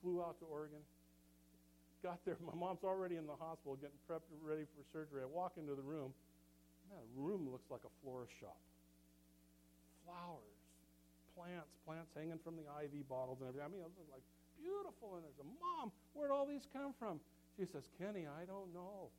Flew 0.00 0.22
out 0.22 0.38
to 0.38 0.46
Oregon. 0.46 0.80
Got 2.04 2.20
there. 2.28 2.36
My 2.44 2.54
mom's 2.54 2.84
already 2.84 3.16
in 3.16 3.24
the 3.24 3.34
hospital 3.34 3.80
getting 3.80 3.96
prepped 4.04 4.28
and 4.28 4.38
ready 4.44 4.68
for 4.76 4.84
surgery. 4.92 5.24
I 5.24 5.30
walk 5.30 5.56
into 5.56 5.72
the 5.72 5.82
room. 5.82 6.12
Man, 6.92 7.00
the 7.16 7.22
room 7.24 7.48
looks 7.48 7.66
like 7.72 7.80
a 7.88 7.92
florist 8.04 8.36
shop. 8.36 8.60
Flowers, 10.04 10.60
plants, 11.32 11.72
plants 11.88 12.12
hanging 12.12 12.38
from 12.44 12.60
the 12.60 12.68
IV 12.68 13.08
bottles 13.08 13.40
and 13.40 13.48
everything. 13.48 13.64
I 13.64 13.72
mean, 13.72 13.80
it 13.80 13.88
was 13.96 14.12
like 14.12 14.22
beautiful. 14.60 15.16
And 15.16 15.24
there's 15.24 15.40
a 15.40 15.48
mom. 15.48 15.90
Where'd 16.12 16.30
all 16.30 16.44
these 16.44 16.68
come 16.76 16.92
from? 17.00 17.18
She 17.58 17.66
says, 17.66 17.84
Kenny, 17.98 18.26
I 18.26 18.44
don't 18.44 18.74
know. 18.74 19.10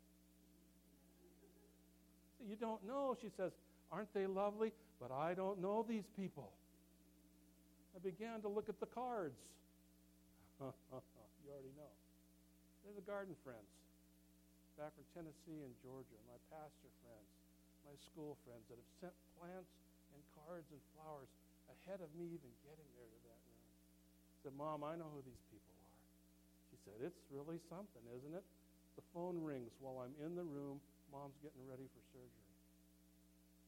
You 2.43 2.55
don't 2.55 2.83
know. 2.85 3.15
She 3.21 3.29
says, 3.35 3.51
Aren't 3.91 4.13
they 4.13 4.27
lovely? 4.27 4.73
But 4.99 5.11
I 5.11 5.33
don't 5.33 5.61
know 5.61 5.85
these 5.87 6.07
people. 6.15 6.51
I 7.95 7.99
began 8.03 8.41
to 8.41 8.49
look 8.49 8.67
at 8.67 8.79
the 8.79 8.91
cards. 8.91 9.39
you 10.59 11.47
already 11.47 11.71
know. 11.79 11.93
They're 12.83 12.95
the 12.95 13.07
garden 13.07 13.35
friends 13.43 13.71
back 14.75 14.91
from 14.91 15.07
Tennessee 15.15 15.63
and 15.63 15.71
Georgia, 15.79 16.19
my 16.27 16.35
pastor 16.51 16.91
friends, 16.99 17.29
my 17.87 17.95
school 18.11 18.35
friends 18.43 18.67
that 18.67 18.75
have 18.75 18.91
sent 18.99 19.15
plants 19.39 19.71
and 20.11 20.19
cards 20.35 20.67
and 20.75 20.79
flowers 20.91 21.31
ahead 21.71 22.03
of 22.03 22.11
me 22.19 22.27
even 22.35 22.51
getting 22.67 22.89
there 22.99 23.07
to 23.07 23.19
that 23.31 23.39
room. 23.47 23.67
I 23.71 24.35
said, 24.43 24.53
Mom, 24.59 24.83
I 24.83 24.99
know 24.99 25.07
who 25.15 25.23
these 25.23 25.43
people 25.47 25.74
said, 26.85 27.01
It's 27.01 27.19
really 27.33 27.59
something, 27.67 28.05
isn't 28.13 28.35
it? 28.37 28.45
The 28.95 29.03
phone 29.11 29.41
rings 29.43 29.75
while 29.81 30.05
I'm 30.05 30.15
in 30.23 30.37
the 30.37 30.45
room 30.45 30.79
Mom's 31.15 31.37
getting 31.39 31.63
ready 31.69 31.87
for 31.95 32.01
surgery. 32.11 32.51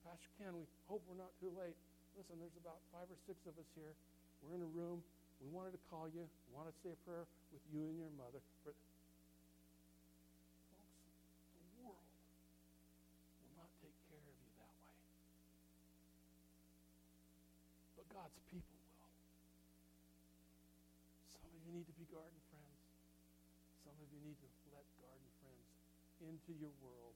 Pastor 0.03 0.31
Ken, 0.35 0.51
we 0.51 0.67
hope 0.91 0.99
we're 1.05 1.19
not 1.19 1.31
too 1.39 1.47
late. 1.55 1.79
Listen, 2.19 2.39
there's 2.43 2.59
about 2.59 2.83
five 2.89 3.05
or 3.07 3.15
six 3.23 3.39
of 3.45 3.53
us 3.55 3.69
here. 3.77 3.93
We're 4.41 4.57
in 4.57 4.63
a 4.65 4.71
room. 4.75 4.99
We 5.39 5.47
wanted 5.53 5.77
to 5.77 5.81
call 5.87 6.09
you. 6.09 6.25
We 6.25 6.51
wanted 6.51 6.73
to 6.73 6.79
say 6.81 6.91
a 6.91 6.99
prayer 7.05 7.23
with 7.53 7.61
you 7.69 7.87
and 7.87 7.95
your 7.95 8.11
mother. 8.19 8.41
For... 8.65 8.73
Folks, 10.73 10.97
the 11.55 11.63
world 11.79 12.03
will 13.39 13.53
not 13.55 13.69
take 13.79 13.95
care 14.09 14.19
of 14.19 14.35
you 14.43 14.51
that 14.59 14.75
way. 14.81 14.97
But 17.95 18.05
God's 18.11 18.39
people 18.49 18.75
will. 18.75 19.07
Some 21.31 21.47
of 21.47 21.59
you 21.63 21.71
need 21.79 21.85
to 21.85 21.95
be 21.95 22.03
garden 22.09 22.46
friends. 24.07 24.15
Some 24.15 24.15
of 24.15 24.23
you 24.23 24.31
need 24.31 24.39
to 24.39 24.49
let 24.71 24.85
garden 24.99 25.29
friends 25.43 25.67
into 26.23 26.51
your 26.59 26.71
world 26.79 27.15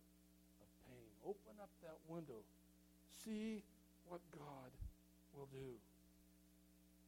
of 0.59 0.67
pain. 0.87 1.07
Open 1.23 1.55
up 1.61 1.69
that 1.83 1.97
window. 2.07 2.43
See 3.23 3.63
what 4.07 4.21
God 4.35 4.71
will 5.35 5.47
do. 5.51 5.79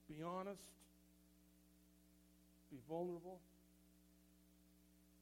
Be 0.07 0.23
honest. 0.23 0.63
Be 2.71 2.79
vulnerable. 2.87 3.39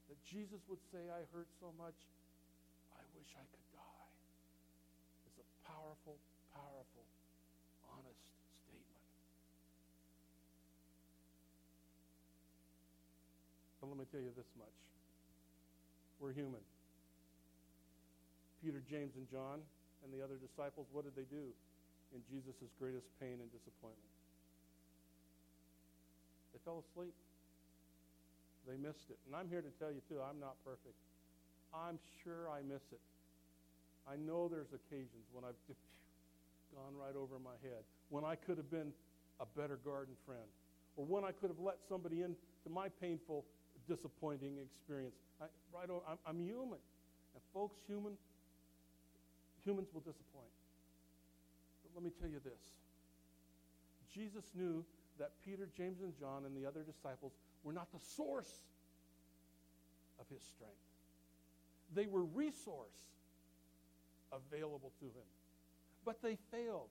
That 0.10 0.20
Jesus 0.28 0.60
would 0.68 0.82
say, 0.92 1.08
I 1.08 1.24
hurt 1.32 1.48
so 1.60 1.72
much, 1.80 1.96
I 2.92 3.04
wish 3.16 3.32
I 3.36 3.46
could 3.48 3.68
die. 3.72 4.12
It's 5.28 5.40
a 5.40 5.48
powerful, 5.64 6.20
powerful, 6.52 7.06
honest 7.88 8.20
statement. 8.68 9.08
But 13.82 13.90
let 13.90 13.98
me 13.98 14.06
tell 14.14 14.22
you 14.22 14.32
this 14.38 14.48
much. 14.58 14.78
We're 16.22 16.32
human. 16.32 16.62
Peter, 18.64 18.82
James, 18.86 19.18
and 19.18 19.26
John 19.26 19.60
and 20.06 20.14
the 20.14 20.24
other 20.24 20.38
disciples, 20.38 20.86
what 20.94 21.04
did 21.04 21.18
they 21.18 21.26
do? 21.26 21.50
in 22.12 22.22
Jesus' 22.28 22.72
greatest 22.80 23.08
pain 23.20 23.40
and 23.40 23.48
disappointment. 23.52 24.12
They 26.52 26.60
fell 26.64 26.84
asleep. 26.84 27.16
They 28.68 28.78
missed 28.78 29.08
it. 29.10 29.18
And 29.26 29.36
I'm 29.36 29.48
here 29.48 29.64
to 29.64 29.74
tell 29.80 29.90
you, 29.90 30.04
too, 30.12 30.20
I'm 30.20 30.40
not 30.40 30.60
perfect. 30.64 30.96
I'm 31.74 31.98
sure 32.24 32.52
I 32.52 32.62
miss 32.68 32.84
it. 32.92 33.02
I 34.04 34.20
know 34.20 34.52
there's 34.52 34.76
occasions 34.76 35.26
when 35.32 35.48
I've 35.48 35.58
gone 36.76 36.94
right 37.00 37.16
over 37.16 37.40
my 37.40 37.56
head, 37.64 37.88
when 38.10 38.28
I 38.28 38.36
could 38.36 38.58
have 38.58 38.70
been 38.70 38.92
a 39.40 39.48
better 39.58 39.80
garden 39.84 40.14
friend, 40.26 40.46
or 40.96 41.06
when 41.06 41.24
I 41.24 41.32
could 41.32 41.50
have 41.50 41.60
let 41.60 41.80
somebody 41.88 42.22
into 42.22 42.68
my 42.70 42.90
painful, 43.00 43.46
disappointing 43.88 44.58
experience. 44.62 45.16
I, 45.42 45.46
right 45.74 45.90
over, 45.90 46.02
I'm, 46.08 46.18
I'm 46.26 46.40
human. 46.40 46.80
And 47.34 47.42
folks, 47.54 47.78
human, 47.88 48.14
humans 49.64 49.90
will 49.94 50.02
disappoint. 50.02 50.52
But 51.84 51.92
let 51.96 52.04
me 52.04 52.12
tell 52.20 52.30
you 52.30 52.42
this. 52.44 52.62
Jesus 54.14 54.44
knew 54.56 54.84
that 55.20 55.32
Peter, 55.46 55.70
James, 55.76 56.02
and 56.02 56.14
John 56.20 56.46
and 56.46 56.56
the 56.56 56.68
other 56.68 56.82
disciples 56.82 57.34
were 57.64 57.74
not 57.74 57.92
the 57.92 58.00
source 58.00 58.52
of 60.20 60.26
his 60.30 60.42
strength. 60.42 60.76
They 61.94 62.08
were 62.08 62.24
resource 62.24 63.12
available 64.32 64.92
to 65.00 65.06
him. 65.06 65.28
But 66.06 66.22
they 66.22 66.38
failed. 66.52 66.90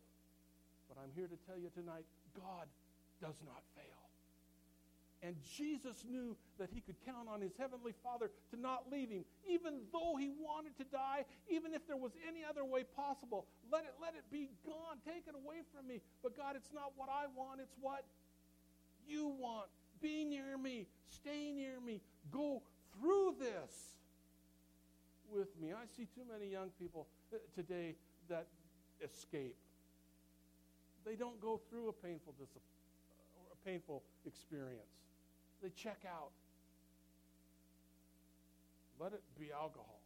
But 0.88 1.00
I'm 1.02 1.10
here 1.14 1.26
to 1.26 1.38
tell 1.46 1.58
you 1.58 1.70
tonight, 1.74 2.04
God 2.36 2.66
does 3.20 3.36
not 3.44 3.62
fail. 3.76 3.99
And 5.22 5.36
Jesus 5.44 6.04
knew 6.08 6.34
that 6.58 6.70
he 6.72 6.80
could 6.80 6.96
count 7.04 7.28
on 7.28 7.42
his 7.42 7.52
heavenly 7.58 7.92
Father 8.02 8.30
to 8.50 8.56
not 8.58 8.90
leave 8.90 9.10
him, 9.10 9.24
even 9.46 9.80
though 9.92 10.16
he 10.16 10.30
wanted 10.30 10.76
to 10.78 10.84
die, 10.84 11.24
even 11.50 11.74
if 11.74 11.86
there 11.86 11.98
was 11.98 12.12
any 12.26 12.40
other 12.42 12.64
way 12.64 12.84
possible. 12.84 13.46
Let 13.70 13.84
it, 13.84 13.94
let 14.00 14.14
it 14.14 14.24
be 14.32 14.48
gone. 14.64 14.96
Take 15.04 15.24
it 15.28 15.34
away 15.34 15.60
from 15.74 15.86
me. 15.86 16.00
But 16.22 16.36
God, 16.36 16.56
it's 16.56 16.72
not 16.72 16.92
what 16.96 17.10
I 17.10 17.26
want, 17.36 17.60
it's 17.60 17.76
what 17.80 18.04
you 19.06 19.28
want. 19.38 19.68
Be 20.00 20.24
near 20.24 20.56
me. 20.56 20.86
Stay 21.08 21.52
near 21.52 21.80
me. 21.80 22.00
Go 22.30 22.62
through 22.98 23.34
this 23.38 23.96
with 25.30 25.48
me. 25.60 25.72
I 25.72 25.84
see 25.96 26.06
too 26.14 26.22
many 26.30 26.50
young 26.50 26.70
people 26.80 27.06
uh, 27.32 27.36
today 27.54 27.94
that 28.28 28.46
escape. 29.04 29.56
They 31.04 31.14
don't 31.14 31.40
go 31.40 31.60
through 31.68 31.88
a 31.88 31.92
painful 31.92 32.34
dis- 32.38 32.48
uh, 32.56 33.52
a 33.52 33.68
painful 33.68 34.02
experience. 34.26 35.00
They 35.62 35.70
check 35.70 36.04
out. 36.08 36.32
Let 38.98 39.12
it 39.12 39.22
be 39.38 39.52
alcohol. 39.52 40.00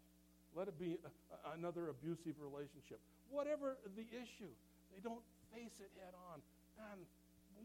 Let 0.54 0.68
it 0.68 0.78
be 0.78 0.98
a, 1.02 1.10
another 1.58 1.88
abusive 1.90 2.34
relationship. 2.38 3.00
Whatever 3.30 3.78
the 3.96 4.06
issue, 4.14 4.50
they 4.94 5.02
don't 5.02 5.22
face 5.54 5.82
it 5.82 5.90
head 5.98 6.14
on. 6.30 6.38
Man, 6.78 7.02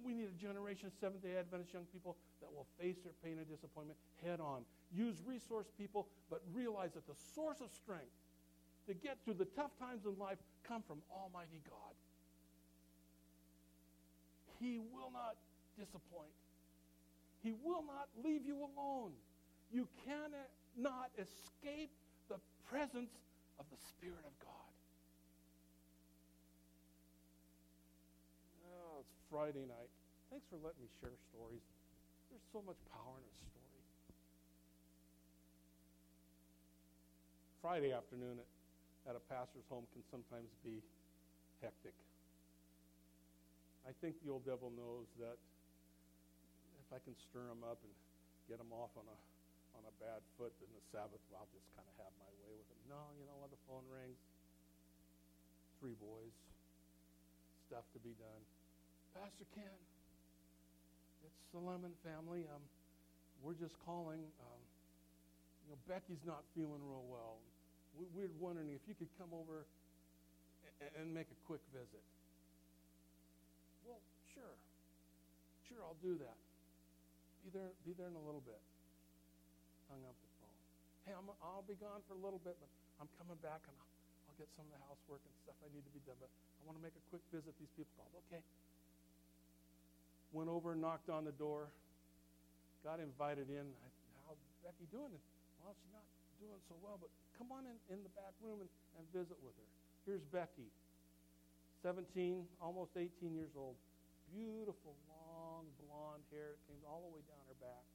we 0.03 0.13
need 0.13 0.29
a 0.29 0.39
generation 0.41 0.87
of 0.87 0.93
Seventh 0.99 1.21
day 1.21 1.37
Adventist 1.37 1.73
young 1.73 1.85
people 1.93 2.17
that 2.41 2.49
will 2.53 2.65
face 2.81 2.97
their 3.03 3.13
pain 3.23 3.37
and 3.37 3.47
disappointment 3.49 3.97
head 4.23 4.39
on. 4.39 4.65
Use 4.93 5.21
resource 5.25 5.67
people, 5.77 6.07
but 6.29 6.41
realize 6.53 6.93
that 6.93 7.05
the 7.05 7.17
source 7.35 7.61
of 7.61 7.69
strength 7.71 8.13
to 8.87 8.93
get 8.93 9.17
through 9.23 9.35
the 9.35 9.45
tough 9.53 9.77
times 9.77 10.05
in 10.05 10.17
life 10.17 10.37
come 10.65 10.81
from 10.81 10.97
Almighty 11.13 11.61
God. 11.69 11.93
He 14.59 14.79
will 14.79 15.11
not 15.13 15.37
disappoint. 15.77 16.33
He 17.43 17.53
will 17.63 17.83
not 17.87 18.07
leave 18.23 18.45
you 18.45 18.57
alone. 18.57 19.11
You 19.71 19.87
cannot 20.05 21.09
escape 21.17 21.91
the 22.27 22.37
presence 22.69 23.11
of 23.59 23.65
the 23.71 23.77
Spirit 23.95 24.23
of 24.25 24.33
God. 24.43 24.71
Oh, 28.67 28.99
it's 28.99 29.15
Friday 29.31 29.63
night. 29.67 29.89
Thanks 30.29 30.45
for 30.49 30.57
letting 30.59 30.83
me 30.83 30.89
share 30.99 31.15
stories. 31.31 31.63
There's 32.29 32.45
so 32.51 32.61
much 32.61 32.77
power 32.91 33.17
in 33.17 33.25
a 33.25 33.35
story. 33.49 33.81
Friday 37.61 37.91
afternoon 37.91 38.39
at, 38.39 38.49
at 39.09 39.15
a 39.15 39.23
pastor's 39.31 39.65
home 39.67 39.83
can 39.91 40.03
sometimes 40.11 40.51
be 40.63 40.79
hectic. 41.61 41.95
I 43.87 43.91
think 43.99 44.15
the 44.23 44.31
old 44.31 44.45
devil 44.45 44.71
knows 44.75 45.07
that 45.19 45.39
if 46.89 46.97
I 46.97 46.99
can 47.05 47.13
stir 47.29 47.45
them 47.45 47.61
up 47.61 47.77
and 47.85 47.93
get 48.49 48.57
them 48.57 48.73
off 48.73 48.89
on 48.97 49.05
a 49.05 49.17
on 49.77 49.85
a 49.85 49.93
bad 50.01 50.25
foot, 50.33 50.49
then 50.57 50.73
the 50.73 50.81
Sabbath, 50.89 51.21
well, 51.29 51.45
I'll 51.45 51.53
just 51.53 51.69
kind 51.77 51.85
of 51.85 51.93
have 52.01 52.09
my 52.17 52.27
way 52.41 52.57
with 52.57 52.65
them. 52.73 52.81
No, 52.89 53.13
you 53.21 53.21
know 53.29 53.37
what? 53.37 53.53
The 53.53 53.61
phone 53.69 53.85
rings. 53.93 54.17
Three 55.77 55.93
boys, 56.01 56.33
stuff 57.69 57.85
to 57.93 58.01
be 58.01 58.17
done. 58.17 58.41
Pastor 59.13 59.45
Ken, 59.53 59.77
it's 61.21 61.45
the 61.53 61.61
Lemon 61.61 61.93
family. 62.01 62.49
Um, 62.49 62.65
we're 63.45 63.55
just 63.55 63.77
calling. 63.85 64.25
Um, 64.41 64.61
you 65.63 65.77
know, 65.77 65.79
Becky's 65.85 66.25
not 66.25 66.41
feeling 66.57 66.81
real 66.81 67.05
well. 67.05 67.37
We, 67.93 68.09
we're 68.17 68.33
wondering 68.41 68.73
if 68.73 68.81
you 68.89 68.97
could 68.97 69.13
come 69.21 69.29
over 69.37 69.69
and, 70.81 70.89
and 70.97 71.05
make 71.13 71.29
a 71.29 71.39
quick 71.45 71.61
visit. 71.69 72.01
Well, 73.85 74.01
sure. 74.33 74.57
Sure, 75.69 75.85
I'll 75.85 76.01
do 76.01 76.17
that. 76.25 76.48
Be 77.43 77.49
there, 77.51 77.71
be 77.87 77.93
there 77.95 78.09
in 78.11 78.17
a 78.17 78.25
little 78.25 78.43
bit. 78.43 78.59
Hung 79.87 80.03
up 80.05 80.15
the 80.19 80.31
phone. 80.37 80.59
Hey, 81.07 81.13
I'm, 81.15 81.27
I'll 81.41 81.65
be 81.65 81.79
gone 81.79 82.03
for 82.05 82.13
a 82.13 82.21
little 82.21 82.41
bit, 82.43 82.55
but 82.59 82.69
I'm 83.01 83.09
coming 83.17 83.39
back 83.41 83.63
and 83.65 83.73
I'll, 83.79 83.91
I'll 84.29 84.37
get 84.37 84.49
some 84.53 84.67
of 84.69 84.73
the 84.75 84.81
housework 84.85 85.23
and 85.23 85.33
stuff 85.41 85.57
I 85.63 85.69
need 85.73 85.85
to 85.87 85.93
be 85.95 86.03
done. 86.05 86.19
But 86.19 86.29
I 86.29 86.61
want 86.67 86.77
to 86.77 86.83
make 86.83 86.93
a 86.93 87.03
quick 87.09 87.23
visit. 87.31 87.55
These 87.57 87.71
people 87.73 87.89
called. 87.97 88.13
Okay, 88.29 88.43
went 90.31 90.49
over 90.49 90.73
and 90.75 90.81
knocked 90.81 91.09
on 91.09 91.25
the 91.25 91.33
door, 91.33 91.71
got 92.85 92.99
invited 93.01 93.49
in. 93.49 93.65
I, 93.65 93.87
How's 94.27 94.41
Becky 94.61 94.85
doing? 94.93 95.15
well, 95.63 95.73
she's 95.75 95.93
not 95.93 96.05
doing 96.39 96.59
so 96.69 96.75
well, 96.81 96.97
but 97.01 97.09
come 97.37 97.51
on 97.51 97.65
in, 97.67 97.77
in 97.91 97.99
the 98.03 98.13
back 98.15 98.33
room 98.41 98.61
and, 98.63 98.71
and 98.97 99.03
visit 99.11 99.37
with 99.43 99.53
her. 99.57 99.67
Here's 100.05 100.23
Becky, 100.33 100.69
17, 101.83 102.45
almost 102.61 102.95
18 102.97 103.35
years 103.35 103.53
old. 103.57 103.75
Beautiful, 104.33 104.93
long, 105.09 105.28
blonde 105.81 106.23
hair. 106.29 106.55
that 106.55 106.61
came 106.69 106.83
all 106.85 107.03
the 107.07 107.11
way 107.11 107.23
down 107.25 107.43
her 107.49 107.59
back. 107.59 107.85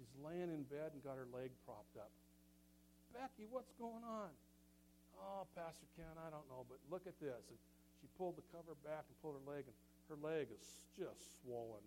She's 0.00 0.10
laying 0.24 0.48
in 0.48 0.64
bed 0.66 0.96
and 0.96 1.04
got 1.04 1.20
her 1.20 1.28
leg 1.28 1.52
propped 1.68 2.00
up. 2.00 2.08
Becky, 3.12 3.44
what's 3.50 3.74
going 3.76 4.00
on? 4.06 4.32
Oh, 5.20 5.44
Pastor 5.52 5.84
Ken, 5.98 6.16
I 6.16 6.32
don't 6.32 6.48
know, 6.48 6.64
but 6.64 6.80
look 6.88 7.04
at 7.04 7.18
this. 7.20 7.44
And 7.52 7.58
she 8.00 8.08
pulled 8.16 8.40
the 8.40 8.46
cover 8.48 8.72
back 8.80 9.04
and 9.04 9.14
pulled 9.20 9.36
her 9.36 9.44
leg, 9.44 9.68
and 9.68 9.76
her 10.08 10.16
leg 10.16 10.48
is 10.48 10.64
just 10.96 11.20
swollen, 11.44 11.84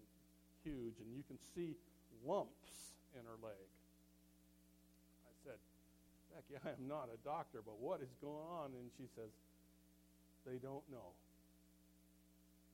huge, 0.61 1.01
and 1.01 1.09
you 1.09 1.25
can 1.25 1.41
see 1.57 1.73
lumps 2.21 2.93
in 3.17 3.25
her 3.25 3.39
leg. 3.41 3.67
I 5.25 5.33
said, 5.41 5.59
Becky, 6.29 6.61
I 6.61 6.77
am 6.77 6.85
not 6.85 7.09
a 7.09 7.17
doctor, 7.25 7.65
but 7.65 7.81
what 7.81 8.01
is 8.05 8.13
going 8.21 8.45
on? 8.45 8.77
And 8.77 8.93
she 8.93 9.09
says, 9.17 9.33
They 10.45 10.61
don't 10.61 10.85
know. 10.93 11.17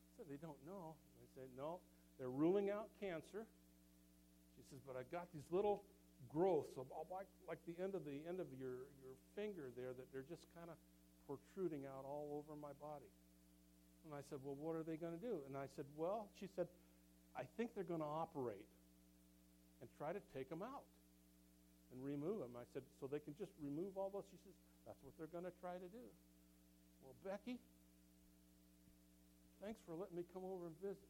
I 0.03 0.07
said, 0.19 0.27
They 0.27 0.39
don't 0.43 0.59
know. 0.67 0.99
They 1.23 1.29
said, 1.39 1.47
No, 1.55 1.79
they're 2.19 2.29
ruling 2.29 2.69
out 2.69 2.91
cancer. 2.99 3.47
She 4.59 4.63
says, 4.69 4.83
But 4.83 4.99
I 4.99 5.07
got 5.07 5.31
these 5.31 5.47
little 5.49 5.81
growths, 6.27 6.75
oh, 6.75 6.85
like, 7.07 7.31
like 7.47 7.63
the 7.63 7.79
end 7.81 7.95
of 7.95 8.03
the 8.03 8.19
end 8.27 8.43
of 8.43 8.51
your, 8.59 8.85
your 8.99 9.15
finger 9.39 9.71
there, 9.79 9.95
that 9.95 10.05
they're 10.11 10.27
just 10.27 10.43
kind 10.51 10.67
of 10.67 10.75
protruding 11.23 11.87
out 11.87 12.03
all 12.03 12.43
over 12.43 12.59
my 12.59 12.75
body. 12.83 13.07
And 14.03 14.11
I 14.11 14.19
said, 14.27 14.43
Well, 14.43 14.59
what 14.59 14.75
are 14.75 14.83
they 14.83 14.99
going 14.99 15.15
to 15.15 15.23
do? 15.23 15.39
And 15.47 15.55
I 15.55 15.71
said, 15.79 15.87
Well, 15.95 16.27
she 16.39 16.51
said, 16.59 16.67
I 17.39 17.47
think 17.55 17.71
they're 17.71 17.87
going 17.87 18.03
to 18.03 18.13
operate 18.19 18.67
and 19.79 19.87
try 19.95 20.11
to 20.11 20.19
take 20.35 20.51
them 20.51 20.59
out 20.59 20.83
and 21.95 22.03
remove 22.03 22.43
them. 22.43 22.51
I 22.59 22.67
said, 22.75 22.83
So 22.99 23.07
they 23.07 23.23
can 23.23 23.31
just 23.39 23.55
remove 23.63 23.95
all 23.95 24.11
those? 24.11 24.27
She 24.27 24.39
says, 24.43 24.55
That's 24.83 24.99
what 25.07 25.15
they're 25.15 25.31
going 25.31 25.47
to 25.47 25.55
try 25.63 25.79
to 25.79 25.89
do. 25.93 26.05
Well, 26.99 27.15
Becky, 27.23 27.55
thanks 29.63 29.79
for 29.87 29.95
letting 29.95 30.19
me 30.19 30.27
come 30.35 30.43
over 30.43 30.67
and 30.67 30.75
visit. 30.83 31.07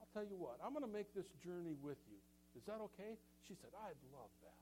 I'll 0.00 0.12
tell 0.12 0.26
you 0.26 0.36
what, 0.36 0.60
I'm 0.64 0.72
going 0.72 0.86
to 0.86 0.90
make 0.90 1.12
this 1.12 1.28
journey 1.44 1.76
with 1.80 2.00
you. 2.08 2.18
Is 2.56 2.64
that 2.68 2.80
okay? 2.92 3.16
She 3.44 3.54
said, 3.60 3.70
I'd 3.76 4.00
love 4.12 4.32
that. 4.42 4.60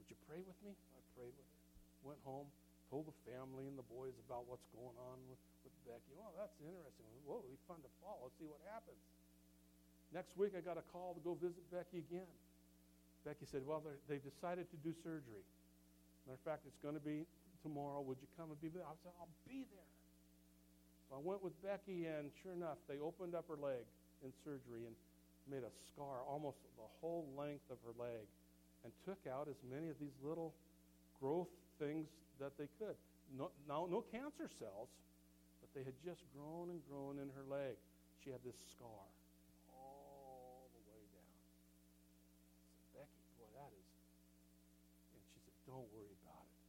Would 0.00 0.08
you 0.12 0.18
pray 0.28 0.44
with 0.44 0.58
me? 0.60 0.72
I 0.72 1.00
prayed 1.16 1.32
with 1.32 1.48
her. 1.48 1.60
Went 2.04 2.20
home, 2.24 2.48
told 2.92 3.08
the 3.08 3.16
family 3.24 3.64
and 3.64 3.80
the 3.80 3.88
boys 3.88 4.12
about 4.28 4.44
what's 4.44 4.68
going 4.76 4.96
on 5.00 5.16
with 5.32 5.40
with 5.64 5.72
Becky. 5.88 6.12
Oh, 6.20 6.30
that's 6.36 6.54
interesting. 6.60 7.08
Whoa, 7.24 7.40
it'll 7.40 7.48
be 7.48 7.64
fun 7.64 7.80
to 7.80 7.90
follow. 8.04 8.28
Let's 8.28 8.36
See 8.36 8.46
what 8.46 8.60
happens. 8.68 9.00
Next 10.12 10.36
week, 10.36 10.52
I 10.54 10.60
got 10.60 10.76
a 10.76 10.84
call 10.92 11.16
to 11.16 11.22
go 11.24 11.34
visit 11.34 11.64
Becky 11.72 12.04
again. 12.04 12.28
Becky 13.24 13.48
said, 13.48 13.64
Well, 13.64 13.80
they've 14.06 14.22
decided 14.22 14.68
to 14.70 14.78
do 14.84 14.92
surgery. 15.02 15.42
Matter 16.28 16.36
of 16.36 16.44
fact, 16.44 16.68
it's 16.68 16.78
going 16.84 16.94
to 16.94 17.02
be 17.02 17.24
tomorrow. 17.64 18.04
Would 18.04 18.20
you 18.20 18.28
come 18.36 18.52
and 18.52 18.60
be 18.60 18.68
there? 18.68 18.84
I 18.84 18.94
said, 19.00 19.16
I'll 19.16 19.32
be 19.48 19.64
there. 19.72 19.92
I 21.14 21.22
went 21.22 21.42
with 21.42 21.54
Becky, 21.62 22.10
and 22.10 22.34
sure 22.42 22.52
enough, 22.52 22.82
they 22.90 22.98
opened 22.98 23.38
up 23.38 23.46
her 23.46 23.56
leg 23.56 23.86
in 24.26 24.34
surgery 24.42 24.82
and 24.82 24.98
made 25.46 25.62
a 25.62 25.70
scar 25.86 26.26
almost 26.26 26.58
the 26.74 26.88
whole 27.00 27.30
length 27.38 27.70
of 27.70 27.78
her 27.86 27.94
leg 27.94 28.26
and 28.82 28.90
took 29.06 29.22
out 29.30 29.46
as 29.46 29.56
many 29.62 29.88
of 29.88 29.96
these 30.02 30.16
little 30.26 30.52
growth 31.20 31.52
things 31.78 32.10
that 32.40 32.58
they 32.58 32.66
could. 32.82 32.98
No, 33.30 33.54
no, 33.70 33.86
no 33.86 34.02
cancer 34.10 34.50
cells, 34.58 34.90
but 35.62 35.70
they 35.72 35.86
had 35.86 35.94
just 36.02 36.26
grown 36.34 36.68
and 36.68 36.82
grown 36.90 37.22
in 37.22 37.30
her 37.32 37.46
leg. 37.46 37.78
She 38.20 38.34
had 38.34 38.42
this 38.42 38.58
scar 38.74 39.04
all 39.70 40.66
the 40.74 40.82
way 40.90 41.00
down. 41.14 41.36
I 42.58 42.68
said, 42.74 43.06
Becky, 43.06 43.24
boy, 43.38 43.48
that 43.54 43.70
is. 43.70 43.90
And 45.14 45.22
she 45.30 45.38
said, 45.46 45.56
don't 45.64 45.88
worry 45.94 46.12
about 46.24 46.44
it. 46.44 46.60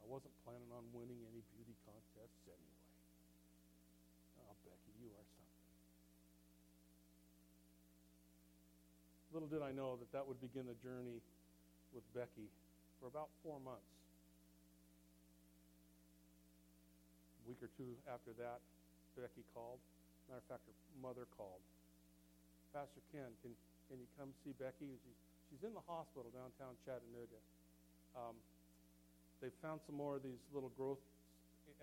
I 0.00 0.06
wasn't 0.06 0.32
planning 0.46 0.70
on 0.70 0.86
winning 0.94 1.20
any 1.26 1.42
beauty 1.56 1.76
contests 1.84 2.46
anyway. 2.48 2.84
Oh, 4.40 4.56
Becky, 4.64 4.92
you 5.00 5.12
are 5.12 5.26
something. 5.36 5.56
Little 9.36 9.52
did 9.52 9.60
I 9.60 9.68
know 9.68 10.00
that 10.00 10.08
that 10.16 10.24
would 10.24 10.40
begin 10.40 10.64
a 10.72 10.76
journey 10.80 11.20
with 11.92 12.00
Becky 12.16 12.48
for 12.96 13.04
about 13.04 13.28
four 13.44 13.60
months. 13.60 13.92
A 17.44 17.52
week 17.52 17.60
or 17.60 17.68
two 17.76 18.00
after 18.08 18.32
that, 18.40 18.64
Becky 19.12 19.44
called. 19.52 19.76
Matter 20.32 20.40
of 20.40 20.48
fact, 20.48 20.64
her 20.64 20.72
mother 21.04 21.28
called. 21.36 21.60
Pastor 22.72 23.04
Ken, 23.12 23.28
can, 23.44 23.52
can 23.92 24.00
you 24.00 24.08
come 24.16 24.32
see 24.40 24.56
Becky? 24.56 24.88
She's, 25.04 25.20
she's 25.52 25.62
in 25.68 25.76
the 25.76 25.84
hospital 25.84 26.32
downtown 26.32 26.72
Chattanooga. 26.88 27.36
Um, 28.16 28.40
they 29.44 29.52
found 29.60 29.84
some 29.84 30.00
more 30.00 30.16
of 30.16 30.24
these 30.24 30.40
little 30.48 30.72
growths, 30.80 31.12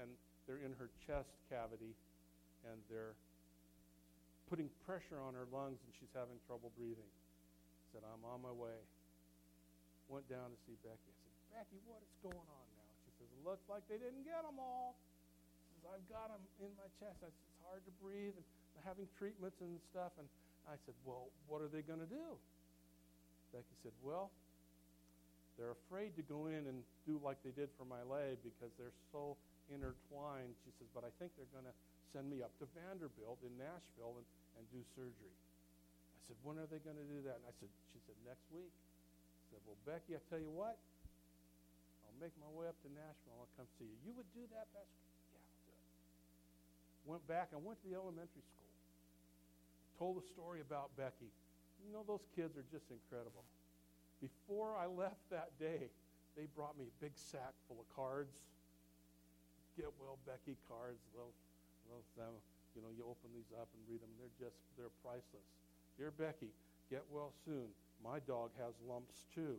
and 0.01 0.09
they're 0.49 0.65
in 0.65 0.73
her 0.81 0.89
chest 1.05 1.29
cavity, 1.53 1.93
and 2.65 2.81
they're 2.89 3.13
putting 4.49 4.73
pressure 4.89 5.21
on 5.21 5.37
her 5.37 5.45
lungs, 5.53 5.77
and 5.85 5.93
she's 6.01 6.09
having 6.17 6.41
trouble 6.49 6.73
breathing. 6.73 7.13
Said, 7.93 8.01
I'm 8.09 8.25
on 8.25 8.41
my 8.41 8.49
way. 8.49 8.73
Went 10.09 10.25
down 10.25 10.49
to 10.49 10.57
see 10.65 10.73
Becky. 10.81 10.97
I 10.97 11.13
said, 11.13 11.37
Becky, 11.53 11.79
what 11.85 12.01
is 12.01 12.09
going 12.25 12.49
on 12.49 12.67
now? 12.73 12.91
She 13.05 13.13
says, 13.21 13.29
it 13.29 13.41
looks 13.45 13.61
like 13.69 13.85
they 13.85 14.01
didn't 14.01 14.25
get 14.25 14.41
them 14.41 14.57
all. 14.57 14.97
She 15.69 15.77
says, 15.77 15.85
I've 15.93 16.07
got 16.09 16.33
them 16.33 16.41
in 16.57 16.73
my 16.73 16.89
chest. 16.97 17.21
I 17.21 17.29
said, 17.29 17.37
it's 17.37 17.61
hard 17.61 17.85
to 17.85 17.93
breathe, 18.01 18.33
and 18.33 18.45
I'm 18.73 18.83
having 18.89 19.05
treatments 19.21 19.61
and 19.61 19.77
stuff. 19.93 20.09
And 20.17 20.25
I 20.65 20.73
said, 20.89 20.97
well, 21.05 21.29
what 21.45 21.61
are 21.61 21.69
they 21.69 21.85
going 21.85 22.01
to 22.01 22.09
do? 22.09 22.33
Becky 23.53 23.77
said, 23.85 23.93
well, 24.01 24.33
they're 25.61 25.77
afraid 25.85 26.17
to 26.17 26.25
go 26.25 26.49
in 26.49 26.65
and 26.65 26.81
do 27.05 27.21
like 27.21 27.37
they 27.45 27.53
did 27.53 27.69
for 27.77 27.85
my 27.85 28.01
leg 28.09 28.41
because 28.41 28.73
they're 28.81 28.97
so 29.13 29.37
intertwined. 29.69 30.57
She 30.65 30.73
says, 30.81 30.89
but 30.97 31.05
I 31.05 31.13
think 31.21 31.29
they're 31.37 31.53
going 31.53 31.69
to 31.69 31.77
send 32.09 32.25
me 32.25 32.41
up 32.41 32.49
to 32.57 32.65
Vanderbilt 32.73 33.37
in 33.45 33.53
Nashville 33.61 34.17
and, 34.17 34.25
and 34.57 34.65
do 34.73 34.81
surgery. 34.97 35.37
Said, 36.27 36.39
when 36.43 36.55
are 36.55 36.69
they 36.71 36.79
going 36.79 36.95
to 36.95 37.07
do 37.07 37.19
that? 37.27 37.43
And 37.43 37.45
I 37.47 37.53
said, 37.59 37.71
she 37.91 37.99
said, 38.07 38.15
next 38.23 38.47
week. 38.51 38.71
I 38.71 39.43
said, 39.51 39.61
well, 39.67 39.79
Becky, 39.83 40.15
I 40.15 40.21
tell 40.31 40.39
you 40.39 40.51
what, 40.51 40.79
I'll 42.07 42.19
make 42.19 42.31
my 42.39 42.49
way 42.55 42.71
up 42.71 42.79
to 42.87 42.89
Nashville. 42.91 43.37
I'll 43.37 43.53
come 43.59 43.67
see 43.75 43.85
you. 43.85 43.97
You 44.07 44.11
would 44.15 44.29
do 44.31 44.47
that, 44.55 44.65
Pastor? 44.71 45.03
Yeah, 45.35 45.43
I'll 45.43 45.63
do 45.67 45.73
it. 45.75 45.83
Went 47.03 47.23
back. 47.27 47.51
I 47.51 47.59
went 47.59 47.77
to 47.83 47.87
the 47.91 47.99
elementary 47.99 48.43
school. 48.43 48.71
Told 49.99 50.17
a 50.17 50.25
story 50.31 50.63
about 50.63 50.95
Becky. 50.95 51.29
You 51.83 51.91
know, 51.91 52.07
those 52.07 52.23
kids 52.33 52.55
are 52.55 52.65
just 52.71 52.87
incredible. 52.87 53.43
Before 54.23 54.79
I 54.79 54.87
left 54.87 55.19
that 55.35 55.51
day, 55.59 55.91
they 56.39 56.47
brought 56.55 56.79
me 56.79 56.87
a 56.87 56.95
big 57.03 57.13
sack 57.19 57.51
full 57.67 57.83
of 57.83 57.87
cards. 57.91 58.31
Get 59.75 59.91
well 59.99 60.17
Becky 60.23 60.55
cards. 60.71 61.03
Those 61.11 61.35
them, 62.17 62.33
you 62.73 62.81
know, 62.81 62.89
you 62.89 63.05
open 63.05 63.29
these 63.35 63.51
up 63.53 63.69
and 63.75 63.81
read 63.85 64.01
them. 64.01 64.09
They're 64.17 64.49
just, 64.49 64.57
they're 64.77 64.93
priceless. 65.05 65.45
Dear 65.97 66.11
Becky, 66.11 66.49
get 66.89 67.03
well 67.11 67.33
soon. 67.45 67.67
My 68.03 68.19
dog 68.25 68.49
has 68.59 68.73
lumps 68.87 69.25
too. 69.33 69.57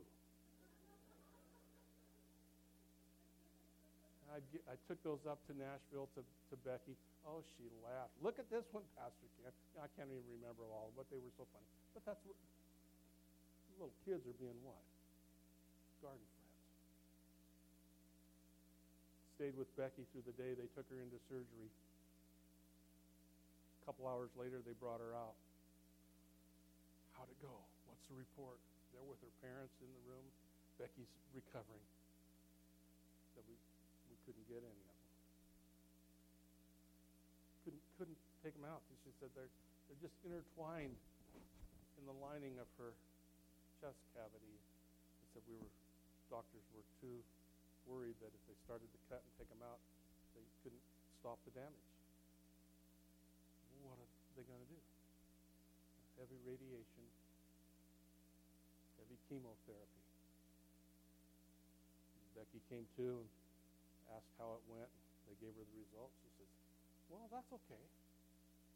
I, 4.35 4.42
I 4.66 4.75
took 4.90 4.99
those 5.07 5.23
up 5.31 5.38
to 5.47 5.55
Nashville 5.55 6.11
to, 6.18 6.27
to 6.27 6.57
Becky. 6.66 6.99
Oh, 7.23 7.38
she 7.55 7.70
laughed. 7.87 8.11
Look 8.18 8.42
at 8.42 8.51
this 8.51 8.66
one, 8.75 8.83
Pastor 8.99 9.31
Ken. 9.38 9.55
I 9.79 9.87
can't 9.94 10.11
even 10.11 10.27
remember 10.42 10.66
all, 10.75 10.90
but 10.99 11.07
they 11.09 11.23
were 11.23 11.31
so 11.38 11.47
funny. 11.55 11.70
But 11.94 12.03
that's 12.03 12.18
what 12.27 12.35
little 13.79 13.94
kids 14.03 14.27
are 14.27 14.35
being 14.42 14.59
what? 14.66 14.83
Garden 16.03 16.18
friends. 16.18 16.59
Stayed 19.38 19.55
with 19.55 19.70
Becky 19.79 20.03
through 20.11 20.27
the 20.27 20.35
day. 20.35 20.59
They 20.59 20.66
took 20.75 20.90
her 20.90 20.99
into 20.99 21.14
surgery. 21.31 21.70
A 21.70 23.83
couple 23.87 24.11
hours 24.11 24.35
later, 24.35 24.59
they 24.66 24.75
brought 24.83 24.99
her 24.99 25.14
out. 25.14 25.38
How'd 27.24 27.32
it 27.32 27.40
go? 27.40 27.56
What's 27.88 28.04
the 28.12 28.20
report? 28.20 28.60
They're 28.92 29.08
with 29.08 29.16
her 29.24 29.32
parents 29.40 29.72
in 29.80 29.88
the 29.88 30.04
room. 30.04 30.28
Becky's 30.76 31.08
recovering. 31.32 31.88
That 33.32 33.48
we, 33.48 33.56
we 34.12 34.16
couldn't 34.28 34.44
get 34.44 34.60
any 34.60 34.76
of 34.76 34.92
them. 34.92 35.04
couldn't, 37.64 37.80
couldn't 37.96 38.20
take 38.44 38.52
them 38.52 38.68
out. 38.68 38.84
She 39.08 39.12
said 39.16 39.32
they're, 39.32 39.48
they're 39.88 40.04
just 40.04 40.12
intertwined 40.20 40.92
in 41.96 42.04
the 42.04 42.12
lining 42.20 42.60
of 42.60 42.68
her 42.76 42.92
chest 43.80 43.96
cavity. 44.12 44.60
They 45.24 45.28
said 45.32 45.42
we 45.48 45.56
were, 45.56 45.72
doctors 46.28 46.68
were 46.76 46.84
too 47.00 47.24
worried 47.88 48.20
that 48.20 48.37
if 48.37 48.42
they 48.44 48.56
started 48.68 48.84
to 48.92 49.00
cut 49.08 49.24
and 49.24 49.32
take 49.40 49.48
them 49.48 49.64
out, 49.64 49.80
they 50.37 50.44
couldn't 50.60 50.84
stop 51.24 51.40
the 51.48 51.56
damage. 51.56 51.88
What 53.80 53.96
are 53.96 54.12
they 54.37 54.44
going 54.44 54.60
to 54.60 54.68
do? 54.68 54.80
Heavy 56.20 56.37
radiation, 56.44 57.13
chemotherapy. 59.35 60.03
Becky 62.38 62.62
came 62.70 62.87
to 62.94 63.18
and 63.18 63.29
asked 64.14 64.31
how 64.38 64.55
it 64.55 64.64
went. 64.70 64.87
They 65.27 65.35
gave 65.42 65.51
her 65.59 65.66
the 65.66 65.79
results. 65.83 66.14
She 66.23 66.31
says, 66.38 66.51
well, 67.11 67.27
that's 67.35 67.51
okay. 67.51 67.85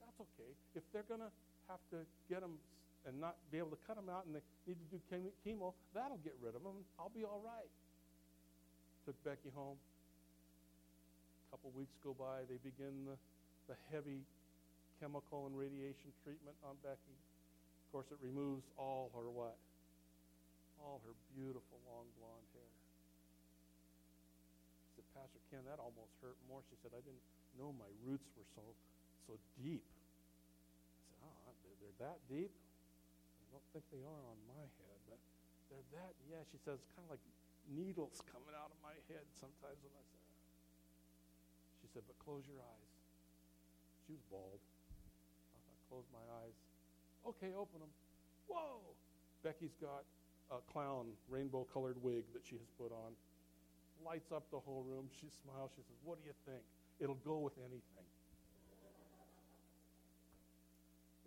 That's 0.03 0.18
okay. 0.18 0.51
If 0.75 0.83
they're 0.90 1.07
going 1.07 1.23
to 1.23 1.31
have 1.71 1.83
to 1.94 2.03
get 2.27 2.42
them 2.42 2.59
and 3.07 3.23
not 3.23 3.38
be 3.55 3.62
able 3.62 3.71
to 3.71 3.83
cut 3.87 3.94
them 3.94 4.11
out 4.11 4.27
and 4.27 4.35
they 4.35 4.42
need 4.66 4.79
to 4.83 4.88
do 4.90 4.99
chemo, 5.47 5.71
that'll 5.94 6.23
get 6.27 6.35
rid 6.42 6.59
of 6.59 6.66
them. 6.66 6.83
I'll 6.99 7.14
be 7.14 7.23
all 7.23 7.38
right. 7.38 7.71
Took 9.07 9.18
Becky 9.23 9.55
home. 9.55 9.79
A 9.79 11.55
couple 11.55 11.71
weeks 11.79 11.94
go 12.03 12.18
by. 12.18 12.42
They 12.51 12.59
begin 12.66 13.07
the, 13.07 13.16
the 13.71 13.77
heavy 13.94 14.27
chemical 14.99 15.47
and 15.47 15.55
radiation 15.55 16.11
treatment 16.27 16.59
on 16.66 16.75
Becky. 16.83 17.14
Of 17.14 17.87
course, 17.94 18.11
it 18.11 18.18
removes 18.21 18.66
all 18.77 19.11
her 19.14 19.31
what? 19.31 19.57
All 20.83 21.03
her 21.05 21.14
beautiful 21.35 21.79
long 21.87 22.07
blonde 22.17 22.49
hair. 22.55 22.73
I 24.83 24.88
said, 24.97 25.07
Pastor 25.12 25.43
Ken, 25.51 25.62
that 25.67 25.83
almost 25.83 26.14
hurt 26.23 26.38
more. 26.47 26.62
She 26.71 26.79
said, 26.81 26.95
I 26.95 27.03
didn't 27.03 27.23
know 27.59 27.75
my 27.75 27.91
roots 28.07 28.31
were 28.38 28.47
so 28.55 28.62
so 29.29 29.37
deep. 29.61 29.85
I 29.85 30.97
said, 31.05 31.21
oh, 31.21 31.53
they're, 31.85 32.01
that 32.01 32.17
deep? 32.33 32.49
I 32.49 33.45
don't 33.53 33.69
think 33.77 33.85
they 33.93 34.01
are 34.01 34.25
on 34.25 34.41
my 34.49 34.64
head, 34.81 34.99
but 35.05 35.21
they're 35.69 35.85
that, 36.01 36.17
yeah, 36.33 36.41
she 36.49 36.57
says, 36.64 36.81
kind 36.97 37.05
of 37.05 37.21
like 37.21 37.25
needles 37.69 38.25
coming 38.33 38.57
out 38.57 38.73
of 38.73 38.81
my 38.81 38.97
head 39.12 39.29
sometimes 39.37 39.77
when 39.85 39.93
I 39.93 40.05
say. 40.09 40.25
She 41.85 41.88
said, 41.93 42.09
but 42.09 42.17
close 42.25 42.49
your 42.49 42.57
eyes. 42.64 42.93
She 44.09 44.17
was 44.17 44.25
bald. 44.33 44.64
I 45.53 45.77
close 45.93 46.09
my 46.09 46.25
eyes. 46.41 46.57
Okay, 47.29 47.53
open 47.53 47.85
them. 47.85 47.93
Whoa! 48.49 48.81
Becky's 49.45 49.77
got 49.77 50.09
a 50.50 50.61
clown 50.72 51.12
rainbow 51.28 51.66
colored 51.72 51.96
wig 52.02 52.24
that 52.32 52.42
she 52.44 52.56
has 52.56 52.68
put 52.78 52.92
on. 52.92 53.12
Lights 54.04 54.32
up 54.32 54.44
the 54.50 54.61
whole 54.61 54.84
room. 54.87 55.08
She 55.20 55.28
smiles. 55.42 55.70
She 55.76 55.82
says, 55.82 55.98
What 56.04 56.22
do 56.22 56.24
you 56.26 56.37
think? 56.46 56.62
It'll 57.00 57.20
go 57.26 57.38
with 57.38 57.54
anything. 57.58 58.08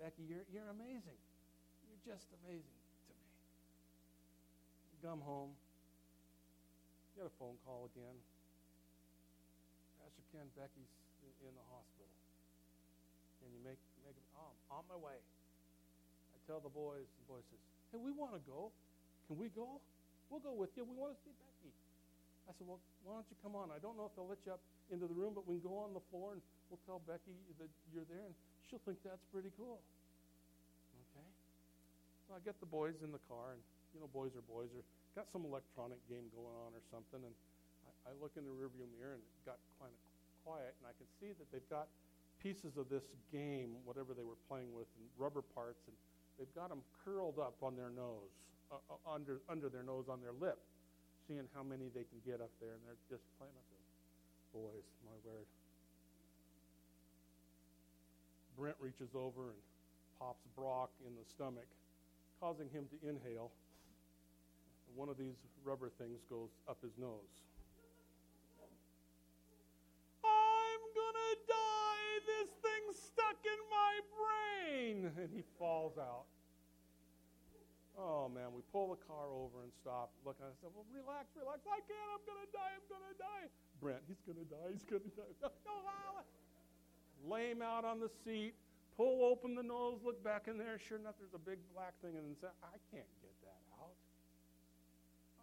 Becky, 0.01 0.25
you're, 0.25 0.41
you're 0.49 0.71
amazing. 0.73 1.19
You're 1.85 2.01
just 2.01 2.25
amazing 2.41 2.81
to 3.05 3.13
me. 3.13 3.29
come 5.05 5.21
home. 5.21 5.53
Get 7.13 7.29
a 7.29 7.33
phone 7.37 7.53
call 7.61 7.85
again. 7.93 8.17
Pastor 10.01 10.25
Ken, 10.33 10.49
Becky's 10.57 10.89
in, 11.21 11.29
in 11.45 11.53
the 11.53 11.65
hospital. 11.69 12.09
Can 13.45 13.53
you 13.53 13.61
make, 13.61 13.77
make 14.01 14.17
it? 14.17 14.25
Oh, 14.33 14.57
I'm 14.73 14.81
on 14.81 14.85
my 14.89 14.97
way. 14.97 15.21
I 15.21 16.37
tell 16.49 16.57
the 16.57 16.73
boys, 16.73 17.05
the 17.21 17.27
boy 17.29 17.45
says, 17.45 17.61
hey, 17.93 18.01
we 18.01 18.09
want 18.09 18.33
to 18.33 18.41
go. 18.49 18.73
Can 19.31 19.39
we 19.39 19.47
go? 19.47 19.79
We'll 20.27 20.43
go 20.43 20.51
with 20.51 20.75
you. 20.75 20.83
We 20.83 20.91
want 20.91 21.15
to 21.15 21.19
see 21.23 21.31
Becky. 21.39 21.71
I 22.43 22.51
said, 22.51 22.67
well, 22.67 22.83
why 23.07 23.15
don't 23.15 23.23
you 23.31 23.39
come 23.39 23.55
on? 23.55 23.71
I 23.71 23.79
don't 23.79 23.95
know 23.95 24.03
if 24.03 24.11
they'll 24.19 24.27
let 24.27 24.43
you 24.43 24.51
up 24.51 24.59
into 24.91 25.07
the 25.07 25.15
room, 25.15 25.31
but 25.31 25.47
we 25.47 25.55
can 25.55 25.71
go 25.71 25.79
on 25.87 25.95
the 25.95 26.03
floor 26.11 26.35
and 26.35 26.43
we'll 26.67 26.83
tell 26.83 26.99
Becky 27.07 27.31
that 27.55 27.71
you're 27.95 28.03
there, 28.11 28.27
and 28.27 28.35
she'll 28.67 28.83
think 28.83 28.99
that's 29.07 29.23
pretty 29.31 29.47
cool. 29.55 29.79
Okay? 31.15 31.27
So 32.27 32.35
I 32.35 32.43
get 32.43 32.59
the 32.59 32.67
boys 32.67 32.99
in 33.07 33.15
the 33.15 33.23
car, 33.31 33.55
and, 33.55 33.63
you 33.95 34.03
know, 34.03 34.11
boys 34.11 34.35
are 34.35 34.43
boys. 34.51 34.67
Or 34.75 34.83
got 35.15 35.31
some 35.31 35.47
electronic 35.47 36.03
game 36.11 36.27
going 36.35 36.51
on 36.67 36.75
or 36.75 36.83
something, 36.91 37.23
and 37.23 37.35
I, 37.87 38.11
I 38.11 38.19
look 38.19 38.35
in 38.35 38.43
the 38.43 38.51
rearview 38.51 38.83
mirror, 38.99 39.15
and 39.15 39.23
it 39.23 39.47
got 39.47 39.63
kind 39.79 39.95
of 39.95 40.01
quiet, 40.43 40.75
and 40.83 40.91
I 40.91 40.93
can 40.99 41.07
see 41.23 41.31
that 41.39 41.47
they've 41.55 41.71
got 41.71 41.87
pieces 42.43 42.75
of 42.75 42.91
this 42.91 43.07
game, 43.31 43.79
whatever 43.87 44.11
they 44.11 44.27
were 44.27 44.39
playing 44.51 44.75
with, 44.75 44.91
and 44.99 45.07
rubber 45.15 45.39
parts, 45.39 45.87
and 45.87 45.95
they've 46.35 46.51
got 46.51 46.67
them 46.67 46.83
curled 47.07 47.39
up 47.39 47.55
on 47.63 47.79
their 47.79 47.95
nose, 47.95 48.35
uh, 48.71 48.75
uh, 48.89 49.13
under, 49.13 49.41
under 49.49 49.69
their 49.69 49.83
nose, 49.83 50.05
on 50.09 50.21
their 50.21 50.33
lip 50.39 50.59
seeing 51.27 51.47
how 51.53 51.63
many 51.63 51.87
they 51.93 52.03
can 52.03 52.19
get 52.25 52.41
up 52.41 52.51
there, 52.59 52.73
and 52.73 52.81
they're 52.85 52.99
just 53.09 53.23
said, 53.37 53.47
boys, 54.53 54.83
my 55.05 55.15
word. 55.23 55.45
Brent 58.57 58.75
reaches 58.79 59.15
over 59.15 59.55
and 59.55 59.61
pops 60.19 60.43
Brock 60.55 60.91
in 61.07 61.13
the 61.15 61.25
stomach, 61.29 61.67
causing 62.39 62.69
him 62.69 62.85
to 62.91 62.97
inhale. 63.07 63.51
And 64.87 64.97
one 64.97 65.09
of 65.09 65.17
these 65.17 65.39
rubber 65.63 65.89
things 65.97 66.19
goes 66.29 66.49
up 66.67 66.77
his 66.81 66.91
nose. 66.97 67.31
I'm 70.23 70.81
gonna 70.91 71.33
die! 71.47 72.13
This 72.27 72.49
thing's 72.59 72.97
stuck 72.99 73.39
in 73.45 73.61
my 73.71 73.93
brain! 74.19 75.11
And 75.17 75.29
he 75.33 75.43
falls 75.57 75.97
out. 75.97 76.25
Oh 78.01 78.33
man, 78.33 78.49
we 78.49 78.65
pull 78.73 78.89
the 78.89 79.01
car 79.05 79.29
over 79.29 79.61
and 79.61 79.69
stop. 79.77 80.09
Look, 80.25 80.41
I 80.41 80.49
said, 80.57 80.73
Well, 80.73 80.89
relax, 80.89 81.29
relax. 81.37 81.61
I 81.69 81.85
can't. 81.85 82.09
I'm 82.09 82.25
going 82.25 82.41
to 82.41 82.49
die. 82.49 82.73
I'm 82.73 82.87
going 82.89 83.05
to 83.05 83.17
die. 83.21 83.45
Brent, 83.77 84.01
he's 84.09 84.25
going 84.25 84.41
to 84.41 84.49
die. 84.49 84.73
He's 84.73 84.81
going 84.89 85.05
to 85.05 85.13
die. 85.13 85.29
Lay 87.29 87.53
him 87.53 87.61
out 87.61 87.85
on 87.85 88.01
the 88.01 88.09
seat, 88.25 88.57
pull 88.97 89.21
open 89.21 89.53
the 89.53 89.61
nose, 89.61 90.01
look 90.01 90.17
back 90.25 90.49
in 90.49 90.57
there. 90.57 90.81
Sure 90.81 90.97
enough, 90.97 91.13
there's 91.21 91.37
a 91.37 91.45
big 91.45 91.61
black 91.77 91.93
thing. 92.01 92.17
And 92.17 92.33
say, 92.41 92.49
I 92.65 92.81
can't 92.89 93.13
get 93.21 93.37
that 93.45 93.61
out. 93.77 93.93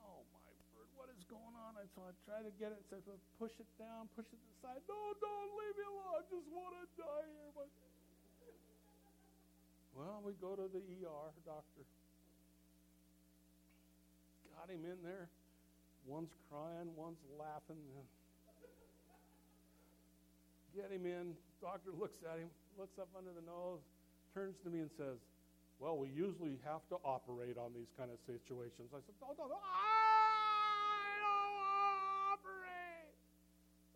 Oh 0.02 0.26
my 0.34 0.50
word, 0.74 0.90
what 0.98 1.06
is 1.14 1.22
going 1.30 1.54
on? 1.54 1.78
And 1.78 1.86
so 1.94 2.02
I 2.02 2.10
try 2.26 2.42
to 2.42 2.50
get 2.58 2.74
it. 2.74 2.82
Says, 2.90 3.06
well, 3.06 3.22
push 3.38 3.54
it 3.62 3.70
down, 3.78 4.10
push 4.18 4.26
it 4.34 4.34
to 4.34 4.46
the 4.50 4.58
side. 4.58 4.82
No, 4.90 5.14
don't 5.22 5.54
leave 5.62 5.78
me 5.78 5.86
alone. 5.86 6.18
I 6.18 6.22
just 6.26 6.50
want 6.50 6.74
to 6.74 6.84
die 6.98 7.26
here. 7.30 7.54
But 7.54 7.70
well, 9.94 10.18
we 10.26 10.34
go 10.42 10.58
to 10.58 10.66
the 10.66 10.82
ER 10.82 11.30
doctor 11.46 11.86
got 14.58 14.74
him 14.74 14.82
in 14.82 14.98
there. 15.06 15.30
One's 16.02 16.34
crying, 16.50 16.90
one's 16.98 17.22
laughing. 17.38 17.78
Get 20.74 20.90
him 20.90 21.06
in. 21.06 21.38
Doctor 21.62 21.94
looks 21.94 22.18
at 22.26 22.42
him, 22.42 22.50
looks 22.74 22.98
up 22.98 23.10
under 23.14 23.30
the 23.30 23.42
nose, 23.46 23.82
turns 24.34 24.58
to 24.66 24.70
me 24.70 24.82
and 24.82 24.90
says, 24.98 25.18
Well, 25.78 25.98
we 25.98 26.10
usually 26.10 26.58
have 26.66 26.82
to 26.90 26.98
operate 27.06 27.54
on 27.54 27.70
these 27.74 27.90
kind 27.94 28.10
of 28.10 28.18
situations. 28.26 28.90
I 28.90 28.98
said, 29.06 29.14
No, 29.22 29.30
no, 29.38 29.46
no. 29.46 29.58
I 29.58 31.06
don't 31.22 31.58
operate. 32.34 33.14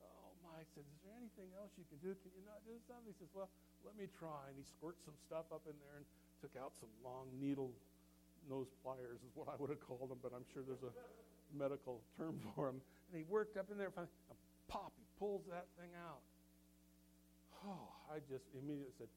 Oh, 0.03 0.31
my. 0.46 0.62
Said, 0.75 0.87
Is 0.87 0.98
there 1.07 1.14
anything 1.18 1.51
else 1.59 1.70
you 1.79 1.87
can 1.90 1.98
do? 2.03 2.14
Can 2.22 2.31
you 2.35 2.42
not 2.46 2.62
do 2.66 2.75
something? 2.87 3.11
He 3.11 3.18
says, 3.18 3.31
Well, 3.35 3.51
let 3.83 3.94
me 3.98 4.11
try. 4.18 4.51
And 4.51 4.59
he 4.59 4.66
squirts 4.66 5.03
some 5.07 5.18
stuff 5.27 5.46
up 5.55 5.66
in 5.70 5.75
there 5.87 6.03
and 6.03 6.07
took 6.42 6.55
out 6.59 6.75
some 6.83 6.90
long 7.03 7.31
needle 7.38 7.70
nose 8.48 8.66
pliers 8.83 9.20
is 9.22 9.33
what 9.35 9.48
I 9.48 9.57
would 9.59 9.70
have 9.70 9.81
called 9.81 10.11
them, 10.11 10.18
but 10.22 10.33
I'm 10.35 10.44
sure 10.52 10.62
there's 10.66 10.83
a 10.83 10.94
medical 11.57 12.00
term 12.16 12.40
for 12.55 12.66
them. 12.66 12.81
And 13.12 13.18
he 13.18 13.24
worked 13.28 13.57
up 13.57 13.70
in 13.70 13.78
there, 13.78 13.92
and 13.96 14.07
pop, 14.68 14.92
he 14.96 15.05
pulls 15.18 15.42
that 15.50 15.66
thing 15.78 15.90
out. 15.98 16.22
Oh, 17.62 17.92
I 18.11 18.18
just 18.26 18.44
immediately 18.59 18.92
said, 18.98 19.09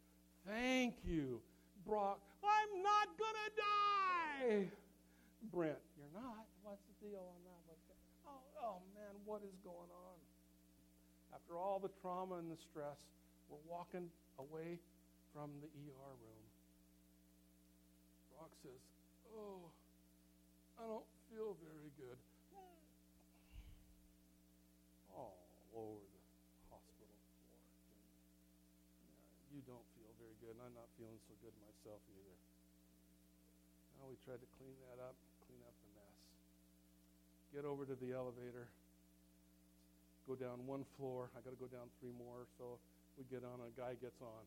Thank 0.45 1.01
you, 1.01 1.41
Brock. 1.87 2.21
I'm 2.45 2.83
not 2.85 3.09
going 3.17 3.39
to 3.41 3.51
die. 3.57 4.69
Brent, 5.49 5.81
you're 5.97 6.13
not? 6.13 6.45
What's 6.61 6.85
the 6.85 7.09
deal 7.09 7.25
on 7.25 7.41
that? 7.49 7.55
Oh, 8.29 8.41
oh, 8.61 8.77
man, 8.93 9.13
what 9.25 9.41
is 9.41 9.57
going 9.65 9.89
on? 9.89 10.17
After 11.33 11.57
all 11.57 11.79
the 11.81 11.89
trauma 12.01 12.37
and 12.37 12.49
the 12.49 12.57
stress, 12.57 13.01
we're 13.49 13.61
walking 13.65 14.09
away 14.37 14.77
from 15.33 15.49
the 15.61 15.67
ER 15.67 16.13
room. 16.21 16.45
Brock 18.33 18.51
says, 18.61 18.81
Oh, 19.33 19.71
I 20.77 20.85
don't 20.85 21.09
feel 21.31 21.57
very 21.63 21.89
good. 21.97 22.19
All 25.15 25.39
over 25.73 26.03
the 26.03 26.21
hospital 26.67 27.07
floor. 27.39 27.59
you 29.55 29.63
don't 29.63 29.87
feel 29.95 30.11
very 30.19 30.35
good, 30.43 30.59
and 30.59 30.63
I'm 30.67 30.75
not 30.75 30.91
feeling 30.99 31.15
so 31.23 31.33
good 31.39 31.55
myself 31.63 32.03
either. 32.11 32.37
Now 33.95 34.11
we 34.11 34.19
tried 34.27 34.43
to 34.43 34.49
clean 34.59 34.75
that 34.91 34.99
up, 34.99 35.15
clean 35.47 35.63
up 35.63 35.71
the 35.79 35.89
mess. 35.95 36.19
Get 37.55 37.63
over 37.63 37.87
to 37.87 37.95
the 37.95 38.11
elevator. 38.11 38.67
Go 40.27 40.35
down 40.35 40.67
one 40.67 40.83
floor. 40.99 41.31
I 41.37 41.39
got 41.39 41.55
to 41.55 41.61
go 41.61 41.71
down 41.71 41.87
three 42.03 42.11
more. 42.19 42.43
So 42.59 42.81
we 43.15 43.23
get 43.31 43.47
on. 43.47 43.63
A 43.63 43.71
guy 43.79 43.95
gets 44.01 44.19
on. 44.19 44.43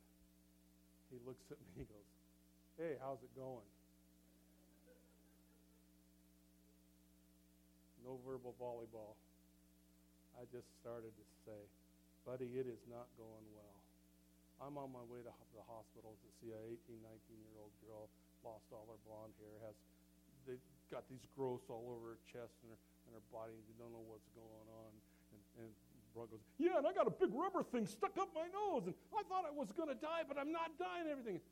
He 1.08 1.16
looks 1.24 1.48
at 1.48 1.56
me. 1.72 1.80
He 1.80 1.84
goes, 1.88 2.08
"Hey, 2.76 3.00
how's 3.00 3.22
it 3.24 3.32
going?" 3.32 3.64
No 8.08 8.16
verbal 8.24 8.56
volleyball. 8.56 9.20
I 10.40 10.48
just 10.48 10.72
started 10.80 11.12
to 11.12 11.24
say, 11.44 11.60
buddy, 12.24 12.48
it 12.56 12.64
is 12.64 12.80
not 12.88 13.04
going 13.20 13.44
well. 13.52 13.78
I'm 14.64 14.80
on 14.80 14.96
my 14.96 15.04
way 15.04 15.20
to 15.20 15.28
the 15.28 15.66
hospital 15.68 16.16
to 16.16 16.28
see 16.40 16.56
a 16.56 16.60
18, 16.88 17.04
19 17.04 17.04
year 17.44 17.60
old 17.60 17.76
girl, 17.84 18.08
lost 18.40 18.64
all 18.72 18.88
her 18.88 18.96
blonde 19.04 19.36
hair, 19.36 19.60
has 19.68 19.76
they 20.48 20.56
got 20.88 21.04
these 21.12 21.28
growths 21.36 21.68
all 21.68 21.84
over 21.84 22.16
her 22.16 22.20
chest 22.24 22.56
and 22.64 22.72
her, 22.72 22.80
and 23.04 23.12
her 23.12 23.26
body, 23.28 23.52
and 23.52 23.64
you 23.68 23.76
don't 23.76 23.92
know 23.92 24.00
what's 24.08 24.32
going 24.32 24.68
on. 24.72 24.90
And, 25.36 25.68
and 25.68 25.70
Brock 26.16 26.32
goes, 26.32 26.40
Yeah, 26.56 26.80
and 26.80 26.88
I 26.88 26.96
got 26.96 27.04
a 27.04 27.12
big 27.12 27.36
rubber 27.36 27.60
thing 27.60 27.84
stuck 27.84 28.16
up 28.16 28.32
my 28.32 28.48
nose, 28.48 28.88
and 28.88 28.96
I 29.12 29.20
thought 29.28 29.44
I 29.44 29.52
was 29.52 29.68
going 29.76 29.92
to 29.92 30.00
die, 30.00 30.24
but 30.24 30.40
I'm 30.40 30.48
not 30.48 30.72
dying 30.80 31.12
everything. 31.12 31.44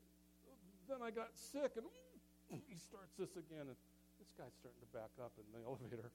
Then 0.89 1.05
I 1.05 1.13
got 1.13 1.37
sick, 1.37 1.77
and 1.77 1.85
he 2.49 2.81
starts 2.81 3.13
this 3.21 3.37
again, 3.37 3.69
and 3.69 3.77
this 4.17 4.33
guy's 4.33 4.57
starting 4.57 4.81
to 4.81 4.91
back 4.97 5.13
up 5.21 5.37
in 5.37 5.45
the 5.53 5.61
elevator 5.69 6.09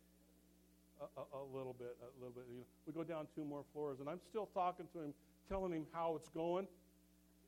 a, 1.01 1.37
a, 1.37 1.43
little 1.53 1.75
bit, 1.77 1.97
a 2.01 2.19
little 2.19 2.33
bit. 2.33 2.45
We 2.85 2.93
go 2.93 3.03
down 3.03 3.27
two 3.35 3.43
more 3.43 3.63
floors, 3.73 3.99
and 3.99 4.09
I'm 4.09 4.19
still 4.29 4.47
talking 4.53 4.87
to 4.93 4.99
him, 4.99 5.13
telling 5.49 5.71
him 5.71 5.85
how 5.91 6.15
it's 6.15 6.29
going. 6.29 6.67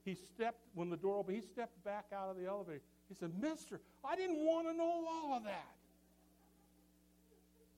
He 0.06 0.16
stepped 0.16 0.62
when 0.74 0.90
the 0.90 0.98
door 0.98 1.18
opened. 1.18 1.38
He 1.38 1.42
stepped 1.42 1.82
back 1.84 2.06
out 2.14 2.30
of 2.30 2.38
the 2.38 2.46
elevator. 2.46 2.82
He 3.08 3.16
said, 3.16 3.32
"Mister, 3.40 3.80
I 4.04 4.16
didn't 4.16 4.44
want 4.46 4.68
to 4.68 4.74
know 4.74 5.06
all 5.08 5.34
of 5.38 5.44
that." 5.44 5.76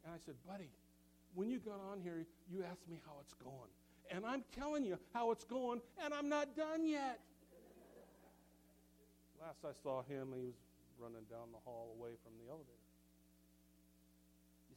And 0.05 0.13
I 0.13 0.17
said, 0.25 0.35
"Buddy, 0.47 0.69
when 1.35 1.49
you 1.51 1.59
got 1.59 1.79
on 1.91 2.01
here, 2.01 2.25
you 2.51 2.63
asked 2.63 2.88
me 2.89 2.99
how 3.05 3.13
it's 3.21 3.33
going, 3.33 3.69
and 4.09 4.25
I'm 4.25 4.43
telling 4.57 4.83
you 4.83 4.97
how 5.13 5.31
it's 5.31 5.43
going, 5.43 5.81
and 6.03 6.13
I'm 6.13 6.29
not 6.29 6.55
done 6.55 6.88
yet." 6.88 7.19
Last 9.41 9.59
I 9.63 9.73
saw 9.83 10.01
him, 10.03 10.33
he 10.33 10.45
was 10.45 10.55
running 10.97 11.25
down 11.29 11.51
the 11.51 11.59
hall 11.65 11.95
away 11.99 12.11
from 12.23 12.33
the 12.41 12.49
elevator 12.49 12.85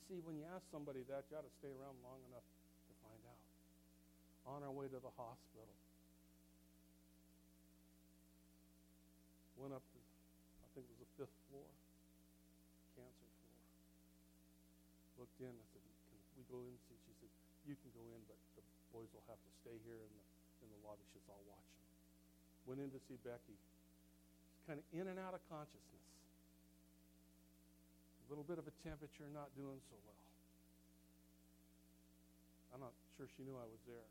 see, 0.08 0.24
when 0.24 0.40
you 0.40 0.48
ask 0.48 0.64
somebody 0.72 1.04
that, 1.12 1.28
you 1.28 1.36
ought 1.36 1.44
to 1.44 1.56
stay 1.60 1.68
around 1.68 2.00
long 2.00 2.16
enough 2.32 2.44
to 2.88 2.92
find 3.04 3.20
out. 3.28 3.44
On 4.48 4.64
our 4.64 4.72
way 4.72 4.88
to 4.88 4.96
the 4.96 5.12
hospital, 5.20 5.68
went 9.60 9.76
up 9.76 9.84
to, 9.84 10.00
I 10.64 10.66
think 10.72 10.88
it 10.88 10.92
was 10.96 11.04
the 11.04 11.12
fifth 11.20 11.36
floor, 11.52 11.68
cancer 12.96 13.28
floor. 13.44 13.60
Looked 15.20 15.38
in, 15.44 15.52
I 15.52 15.66
said, 15.76 15.84
can 15.84 16.40
we 16.40 16.44
go 16.48 16.64
in? 16.64 16.72
She 16.88 16.96
said, 17.20 17.28
you 17.68 17.76
can 17.76 17.92
go 17.92 18.08
in, 18.16 18.24
but 18.24 18.40
the 18.56 18.64
boys 18.96 19.12
will 19.12 19.26
have 19.28 19.36
to 19.36 19.52
stay 19.60 19.76
here 19.84 20.00
in 20.00 20.08
the, 20.08 20.24
in 20.64 20.68
the 20.72 20.80
lobby. 20.88 21.04
She's 21.12 21.28
all 21.28 21.44
watching. 21.44 21.84
Went 22.64 22.80
in 22.80 22.88
to 22.96 23.00
see 23.04 23.20
Becky. 23.20 23.60
She's 23.60 24.64
kind 24.64 24.80
of 24.80 24.86
in 24.96 25.04
and 25.12 25.20
out 25.20 25.36
of 25.36 25.44
consciousness 25.52 25.97
little 28.28 28.44
bit 28.44 28.60
of 28.60 28.68
a 28.68 28.74
temperature, 28.84 29.24
not 29.32 29.48
doing 29.56 29.80
so 29.88 29.96
well. 30.04 30.22
I'm 32.76 32.84
not 32.84 32.92
sure 33.16 33.24
she 33.32 33.42
knew 33.42 33.56
I 33.56 33.64
was 33.64 33.80
there. 33.88 34.08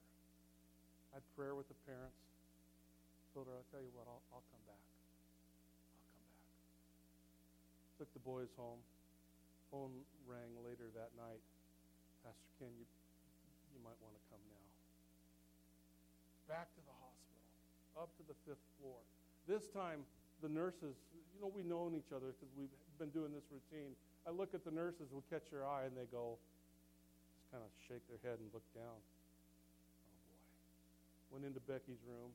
I 1.13 1.21
had 1.21 1.25
prayer 1.37 1.53
with 1.53 1.69
the 1.69 1.77
parents. 1.85 2.17
Told 3.37 3.45
her, 3.45 3.53
I'll 3.53 3.69
tell 3.69 3.85
you 3.85 3.93
what, 3.93 4.09
I'll, 4.09 4.25
I'll 4.33 4.47
come 4.49 4.65
back. 4.65 4.81
I'll 4.81 6.09
come 6.09 6.25
back. 6.25 6.41
Took 8.01 8.09
the 8.17 8.23
boys 8.25 8.49
home. 8.57 8.81
Phone 9.69 9.93
rang 10.25 10.57
later 10.65 10.89
that 10.97 11.13
night. 11.13 11.43
Pastor 12.25 12.49
Ken, 12.57 12.73
you, 12.73 12.87
you 13.71 13.79
might 13.85 13.99
want 14.01 14.17
to 14.17 14.23
come 14.33 14.41
now. 14.49 14.65
Back 16.49 16.73
to 16.73 16.81
the 16.87 16.95
hospital, 16.97 17.43
up 17.99 18.09
to 18.17 18.23
the 18.25 18.37
fifth 18.47 18.63
floor. 18.79 18.97
This 19.45 19.67
time, 19.69 20.07
the 20.41 20.49
nurses, 20.49 20.95
you 21.37 21.45
know, 21.45 21.53
we've 21.53 21.69
known 21.69 21.93
each 21.93 22.09
other 22.09 22.33
because 22.33 22.49
we've 22.57 22.73
been 22.97 23.13
doing 23.13 23.29
this 23.29 23.45
routine. 23.53 23.93
I 24.25 24.33
look 24.33 24.57
at 24.57 24.65
the 24.65 24.73
nurses 24.73 25.05
who 25.13 25.21
catch 25.29 25.45
their 25.53 25.61
eye 25.61 25.85
and 25.85 25.93
they 25.93 26.09
go, 26.09 26.41
just 27.37 27.45
kind 27.53 27.61
of 27.61 27.69
shake 27.85 28.01
their 28.09 28.17
head 28.25 28.41
and 28.41 28.49
look 28.49 28.65
down. 28.73 28.97
Oh 28.97 30.17
boy. 30.25 30.41
Went 31.29 31.45
into 31.45 31.61
Becky's 31.61 32.01
room. 32.09 32.33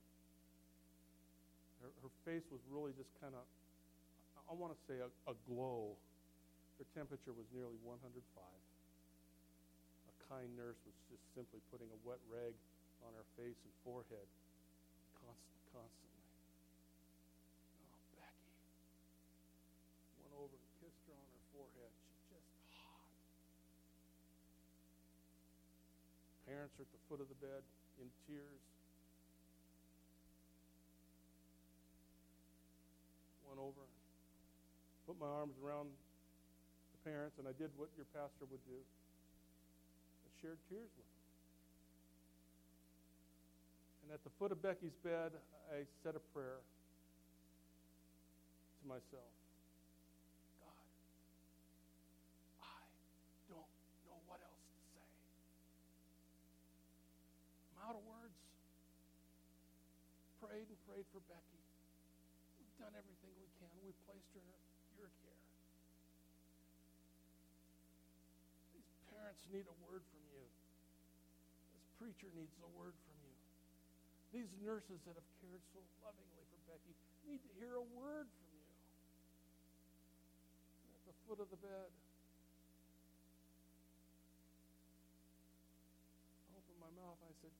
Her, 1.82 1.90
her 2.06 2.14
face 2.22 2.46
was 2.54 2.62
really 2.70 2.94
just 2.94 3.10
kind 3.18 3.34
of, 3.34 3.42
I 4.46 4.54
want 4.54 4.70
to 4.70 4.78
say, 4.86 5.02
a, 5.02 5.10
a 5.26 5.34
glow. 5.50 5.98
Her 6.78 6.86
temperature 6.94 7.34
was 7.34 7.50
nearly 7.50 7.82
105. 7.82 8.14
A 8.14 10.14
kind 10.30 10.46
nurse 10.54 10.78
was 10.86 10.94
just 11.10 11.26
simply 11.34 11.58
putting 11.74 11.90
a 11.90 11.98
wet 12.06 12.22
rag 12.30 12.54
on 13.02 13.10
her 13.18 13.26
face 13.34 13.58
and 13.66 13.74
forehead, 13.82 14.30
constant, 15.18 15.58
constant. 15.74 16.01
Parents 26.52 26.76
are 26.76 26.84
at 26.84 26.92
the 26.92 27.02
foot 27.08 27.24
of 27.24 27.32
the 27.32 27.40
bed 27.40 27.64
in 27.96 28.12
tears. 28.28 28.60
Went 33.48 33.56
over 33.56 33.88
put 35.06 35.18
my 35.18 35.26
arms 35.26 35.52
around 35.60 35.88
the 35.90 37.10
parents, 37.10 37.36
and 37.38 37.46
I 37.48 37.52
did 37.58 37.70
what 37.76 37.88
your 37.96 38.06
pastor 38.14 38.46
would 38.48 38.64
do. 38.64 38.80
I 38.80 40.28
shared 40.40 40.58
tears 40.70 40.88
with 40.88 41.04
them. 41.04 41.20
And 44.06 44.08
at 44.14 44.22
the 44.24 44.30
foot 44.38 44.52
of 44.52 44.62
Becky's 44.62 44.96
bed, 45.04 45.32
I 45.68 45.84
said 46.02 46.14
a 46.14 46.24
prayer 46.32 46.64
to 48.80 48.84
myself. 48.88 49.32
God, 50.64 50.86
I 52.62 52.80
don't 53.52 53.68
know 54.08 54.22
what 54.30 54.40
else 54.40 54.64
to 54.64 54.80
say. 54.96 55.06
I'm 57.74 57.90
out 57.90 57.96
of 57.98 58.04
words. 58.06 58.38
Prayed 60.52 60.68
and 60.68 60.84
prayed 60.84 61.08
for 61.08 61.24
Becky. 61.32 61.64
We've 62.60 62.76
done 62.76 62.92
everything 62.92 63.32
we 63.40 63.48
can. 63.56 63.72
We've 63.80 63.96
placed 64.04 64.36
her 64.36 64.44
in 64.44 65.00
your 65.00 65.08
care. 65.24 65.40
These 68.76 68.92
parents 69.08 69.48
need 69.48 69.64
a 69.64 69.72
word 69.88 70.04
from 70.12 70.20
you. 70.28 70.44
This 71.72 71.88
preacher 71.96 72.28
needs 72.36 72.52
a 72.60 72.68
word 72.76 72.92
from 72.92 73.16
you. 73.24 73.32
These 74.36 74.52
nurses 74.60 75.00
that 75.08 75.16
have 75.16 75.24
cared 75.40 75.64
so 75.72 75.80
lovingly 76.04 76.44
for 76.52 76.60
Becky 76.68 76.92
need 77.24 77.40
to 77.48 77.52
hear 77.56 77.72
a 77.80 77.86
word 77.96 78.28
from 78.28 78.48
you. 78.52 78.68
At 81.00 81.02
the 81.08 81.16
foot 81.24 81.40
of 81.40 81.48
the 81.48 81.60
bed, 81.64 81.88
I 86.44 86.60
opened 86.60 86.76
my 86.76 86.92
mouth. 86.92 87.16
I 87.24 87.32
said, 87.40 87.56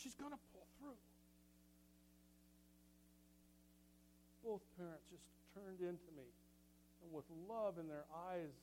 She's 0.00 0.16
going 0.16 0.32
to 0.32 0.40
pull 0.56 0.64
through. 0.80 0.96
Both 4.46 4.62
parents 4.78 5.02
just 5.10 5.26
turned 5.58 5.82
into 5.82 6.06
me, 6.14 6.30
and 7.02 7.10
with 7.10 7.26
love 7.50 7.82
in 7.82 7.90
their 7.90 8.06
eyes, 8.14 8.54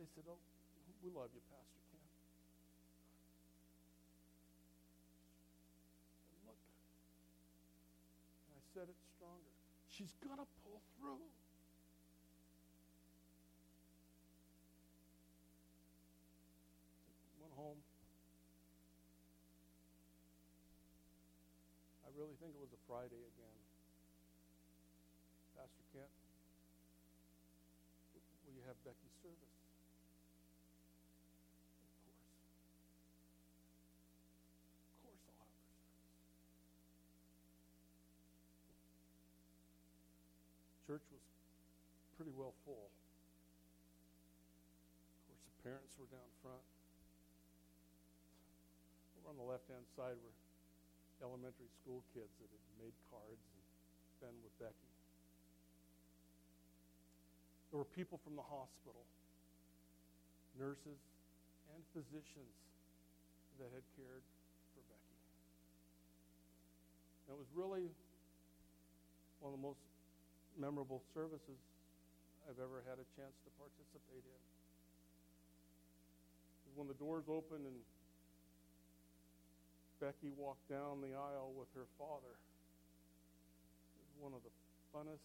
they 0.00 0.08
said, 0.16 0.24
Oh, 0.24 0.40
we 1.04 1.12
love 1.12 1.28
you, 1.36 1.44
Pastor 1.52 1.84
Ken. 1.92 2.00
And 6.32 6.40
look, 6.48 6.56
and 8.48 8.56
I 8.56 8.62
said 8.72 8.88
it 8.88 8.96
stronger. 9.20 9.52
She's 9.92 10.16
going 10.24 10.40
to 10.40 10.48
pull 10.64 10.80
through. 10.96 11.28
Went 17.44 17.52
home. 17.52 17.76
I 22.00 22.08
really 22.16 22.32
think 22.40 22.56
it 22.56 22.60
was 22.64 22.72
a 22.72 22.80
Friday 22.88 23.20
again. 23.28 23.69
Ken, 25.90 26.06
will 28.46 28.54
you 28.54 28.62
have 28.70 28.78
Becky's 28.86 29.10
service? 29.18 29.58
Of 31.82 31.90
course. 32.06 32.30
Of 34.86 35.02
course 35.02 35.22
I'll 35.26 35.42
have 35.42 35.50
her 35.50 35.66
service. 35.66 36.06
Church 40.86 41.06
was 41.10 41.26
pretty 42.14 42.30
well 42.38 42.54
full. 42.62 42.86
Of 42.86 42.94
course, 45.26 45.42
the 45.42 45.58
parents 45.66 45.98
were 45.98 46.06
down 46.06 46.30
front. 46.38 46.62
Over 49.18 49.34
on 49.34 49.36
the 49.42 49.48
left-hand 49.50 49.90
side 49.98 50.22
were 50.22 50.38
elementary 51.18 51.68
school 51.82 52.06
kids 52.14 52.30
that 52.38 52.46
had 52.46 52.62
made 52.78 52.94
cards 53.10 53.42
and 53.42 53.62
been 54.22 54.38
with 54.46 54.54
Becky. 54.62 54.99
There 57.70 57.78
were 57.78 57.92
people 57.94 58.18
from 58.26 58.34
the 58.34 58.42
hospital, 58.42 59.06
nurses 60.58 60.98
and 61.70 61.78
physicians 61.94 62.54
that 63.62 63.70
had 63.70 63.86
cared 63.94 64.26
for 64.74 64.82
Becky. 64.90 65.18
And 67.30 67.38
it 67.38 67.38
was 67.38 67.46
really 67.54 67.86
one 69.38 69.54
of 69.54 69.56
the 69.56 69.62
most 69.62 69.78
memorable 70.58 70.98
services 71.14 71.62
I've 72.50 72.58
ever 72.58 72.82
had 72.90 72.98
a 72.98 73.06
chance 73.14 73.38
to 73.46 73.50
participate 73.54 74.26
in. 74.26 74.42
When 76.74 76.90
the 76.90 76.98
doors 76.98 77.30
opened 77.30 77.70
and 77.70 77.78
Becky 80.02 80.34
walked 80.34 80.66
down 80.66 80.98
the 80.98 81.14
aisle 81.14 81.54
with 81.54 81.70
her 81.78 81.86
father, 81.94 82.34
it 82.34 84.00
was 84.02 84.14
one 84.18 84.34
of 84.34 84.42
the 84.42 84.50
funnest 84.90 85.22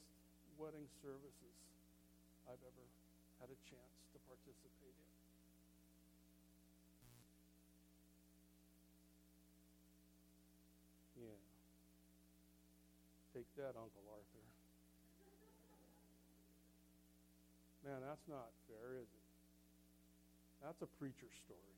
wedding 0.62 0.86
services 1.02 1.65
I've 2.46 2.62
ever 2.62 2.86
had 3.42 3.50
a 3.50 3.60
chance 3.68 3.96
to 4.14 4.18
participate 4.30 4.96
in. 4.96 5.12
Yeah. 11.26 11.42
Take 13.34 13.50
that, 13.58 13.74
Uncle 13.76 14.06
Arthur. 14.10 14.46
Man, 17.86 18.02
that's 18.02 18.26
not 18.26 18.50
fair, 18.66 18.98
is 18.98 19.10
it? 19.10 19.26
That's 20.66 20.82
a 20.82 20.90
preacher 20.98 21.30
story. 21.46 21.78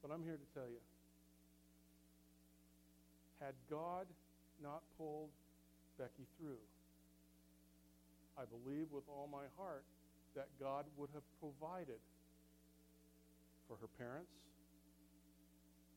But 0.00 0.14
I'm 0.14 0.24
here 0.24 0.38
to 0.38 0.48
tell 0.54 0.68
you 0.68 0.80
had 3.40 3.54
God 3.68 4.06
not 4.62 4.80
pulled 4.96 5.28
Becky 5.98 6.24
through, 6.40 6.62
I 8.36 8.44
believe 8.44 8.92
with 8.92 9.08
all 9.08 9.28
my 9.32 9.48
heart 9.56 9.84
that 10.36 10.52
God 10.60 10.84
would 10.96 11.08
have 11.16 11.24
provided 11.40 12.00
for 13.64 13.80
her 13.80 13.88
parents, 13.96 14.36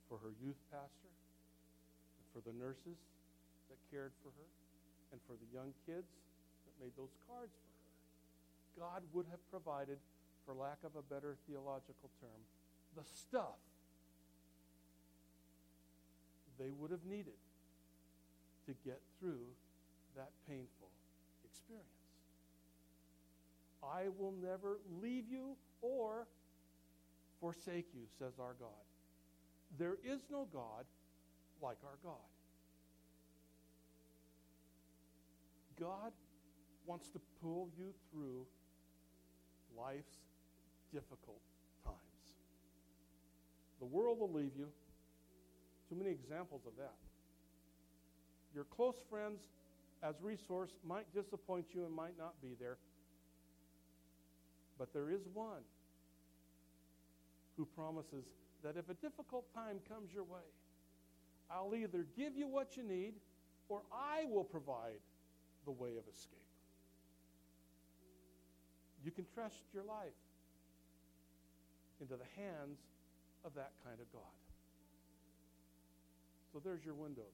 for 0.07 0.17
her 0.23 0.31
youth 0.39 0.57
pastor, 0.71 1.11
and 1.11 2.25
for 2.31 2.39
the 2.47 2.55
nurses 2.55 2.97
that 3.67 3.77
cared 3.91 4.15
for 4.23 4.31
her, 4.31 4.49
and 5.11 5.19
for 5.27 5.35
the 5.35 5.49
young 5.51 5.75
kids 5.85 6.07
that 6.65 6.73
made 6.79 6.95
those 6.95 7.13
cards 7.27 7.51
for 7.51 7.67
her. 7.67 8.89
God 8.89 9.03
would 9.11 9.27
have 9.29 9.43
provided, 9.51 9.99
for 10.45 10.55
lack 10.55 10.79
of 10.87 10.95
a 10.95 11.03
better 11.03 11.35
theological 11.45 12.09
term, 12.23 12.41
the 12.95 13.03
stuff 13.03 13.59
they 16.57 16.71
would 16.71 16.91
have 16.91 17.05
needed 17.05 17.37
to 18.65 18.73
get 18.85 18.99
through 19.19 19.45
that 20.15 20.31
painful 20.47 20.89
experience. 21.45 21.87
I 23.83 24.07
will 24.17 24.33
never 24.41 24.79
leave 25.01 25.25
you 25.29 25.55
or 25.81 26.27
forsake 27.39 27.87
you, 27.93 28.01
says 28.17 28.33
our 28.39 28.55
God. 28.59 28.69
There 29.77 29.97
is 30.03 30.21
no 30.31 30.47
God 30.51 30.85
like 31.61 31.77
our 31.83 31.97
God. 32.03 32.15
God 35.79 36.11
wants 36.85 37.09
to 37.09 37.19
pull 37.41 37.69
you 37.77 37.93
through 38.11 38.45
life's 39.77 40.17
difficult 40.91 41.39
times. 41.85 41.95
The 43.79 43.85
world 43.85 44.19
will 44.19 44.31
leave 44.31 44.51
you. 44.57 44.67
Too 45.87 45.95
many 45.95 46.11
examples 46.11 46.61
of 46.67 46.73
that. 46.77 46.95
Your 48.53 48.65
close 48.65 48.97
friends 49.09 49.41
as 50.03 50.15
resource 50.21 50.71
might 50.85 51.11
disappoint 51.13 51.67
you 51.73 51.85
and 51.85 51.93
might 51.93 52.17
not 52.17 52.33
be 52.41 52.55
there. 52.59 52.77
But 54.79 54.93
there 54.93 55.11
is 55.11 55.19
one 55.33 55.61
who 57.57 57.65
promises 57.65 58.23
that 58.63 58.77
if 58.77 58.89
a 58.89 58.93
difficult 58.95 59.53
time 59.53 59.79
comes 59.89 60.13
your 60.13 60.23
way, 60.23 60.47
I'll 61.51 61.75
either 61.75 62.05
give 62.17 62.37
you 62.37 62.47
what 62.47 62.77
you 62.77 62.83
need 62.83 63.15
or 63.67 63.81
I 63.93 64.23
will 64.25 64.45
provide 64.45 65.01
the 65.65 65.71
way 65.71 65.89
of 65.97 66.03
escape. 66.11 66.39
You 69.03 69.11
can 69.11 69.25
trust 69.33 69.61
your 69.73 69.83
life 69.83 70.17
into 71.99 72.15
the 72.15 72.41
hands 72.41 72.79
of 73.43 73.53
that 73.55 73.71
kind 73.83 73.99
of 73.99 74.11
God. 74.13 74.21
So 76.53 76.61
there's 76.63 76.83
your 76.85 76.95
windows. 76.95 77.25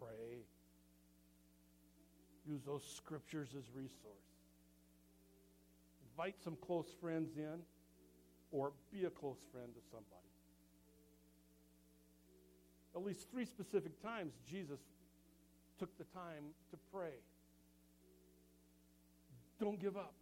Pray. 0.00 0.44
Use 2.48 2.62
those 2.66 2.82
scriptures 2.96 3.48
as 3.56 3.64
resource. 3.74 4.35
Invite 6.16 6.36
some 6.42 6.56
close 6.64 6.86
friends 6.98 7.36
in 7.36 7.60
or 8.50 8.72
be 8.90 9.04
a 9.04 9.10
close 9.10 9.44
friend 9.52 9.68
to 9.74 9.80
somebody. 9.90 10.30
At 12.94 13.04
least 13.04 13.30
three 13.30 13.44
specific 13.44 14.02
times 14.02 14.32
Jesus 14.50 14.80
took 15.78 15.96
the 15.98 16.04
time 16.04 16.54
to 16.70 16.78
pray. 16.90 17.20
Don't 19.60 19.78
give 19.78 19.98
up. 19.98 20.14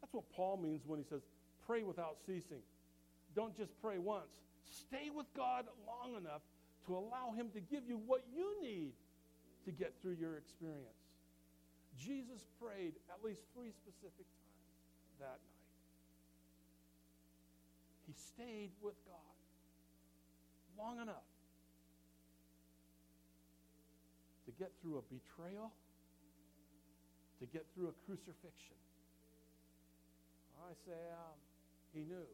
That's 0.00 0.14
what 0.14 0.30
Paul 0.30 0.58
means 0.58 0.82
when 0.86 1.00
he 1.00 1.04
says, 1.04 1.22
pray 1.66 1.82
without 1.82 2.18
ceasing. 2.24 2.62
Don't 3.34 3.56
just 3.56 3.72
pray 3.82 3.98
once. 3.98 4.38
Stay 4.62 5.10
with 5.12 5.26
God 5.36 5.64
long 5.84 6.16
enough 6.16 6.42
to 6.86 6.94
allow 6.94 7.34
Him 7.34 7.48
to 7.54 7.60
give 7.60 7.88
you 7.88 8.00
what 8.06 8.22
you 8.32 8.54
need 8.62 8.92
to 9.64 9.72
get 9.72 9.94
through 10.00 10.16
your 10.20 10.36
experience. 10.36 11.02
Jesus 11.98 12.46
prayed 12.60 12.94
at 13.10 13.24
least 13.24 13.40
three 13.52 13.72
specific 13.72 14.26
times 14.26 14.43
that 15.20 15.38
night. 15.38 15.64
He 18.06 18.14
stayed 18.14 18.70
with 18.82 18.94
God 19.06 19.36
long 20.78 21.00
enough 21.00 21.28
to 24.46 24.50
get 24.58 24.70
through 24.82 24.98
a 24.98 25.04
betrayal, 25.08 25.72
to 27.40 27.46
get 27.46 27.64
through 27.74 27.88
a 27.88 27.96
crucifixion. 28.04 28.78
I 30.64 30.72
say 30.88 30.96
um, 31.12 31.36
he 31.92 32.08
knew 32.08 32.28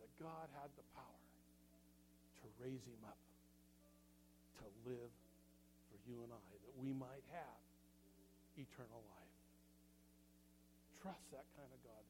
that 0.00 0.10
God 0.16 0.48
had 0.56 0.72
the 0.80 0.86
power 0.96 1.22
to 2.40 2.46
raise 2.64 2.80
him 2.88 3.02
up, 3.04 3.20
to 4.64 4.66
live 4.88 5.12
for 5.92 5.98
you 6.08 6.24
and 6.24 6.32
I, 6.32 6.40
that 6.64 6.76
we 6.80 6.96
might 6.96 7.24
have 7.36 7.60
eternal 8.56 9.04
life. 9.12 9.17
Trust 11.02 11.30
that 11.30 11.46
kind 11.54 11.70
of 11.70 11.78
God. 11.86 12.07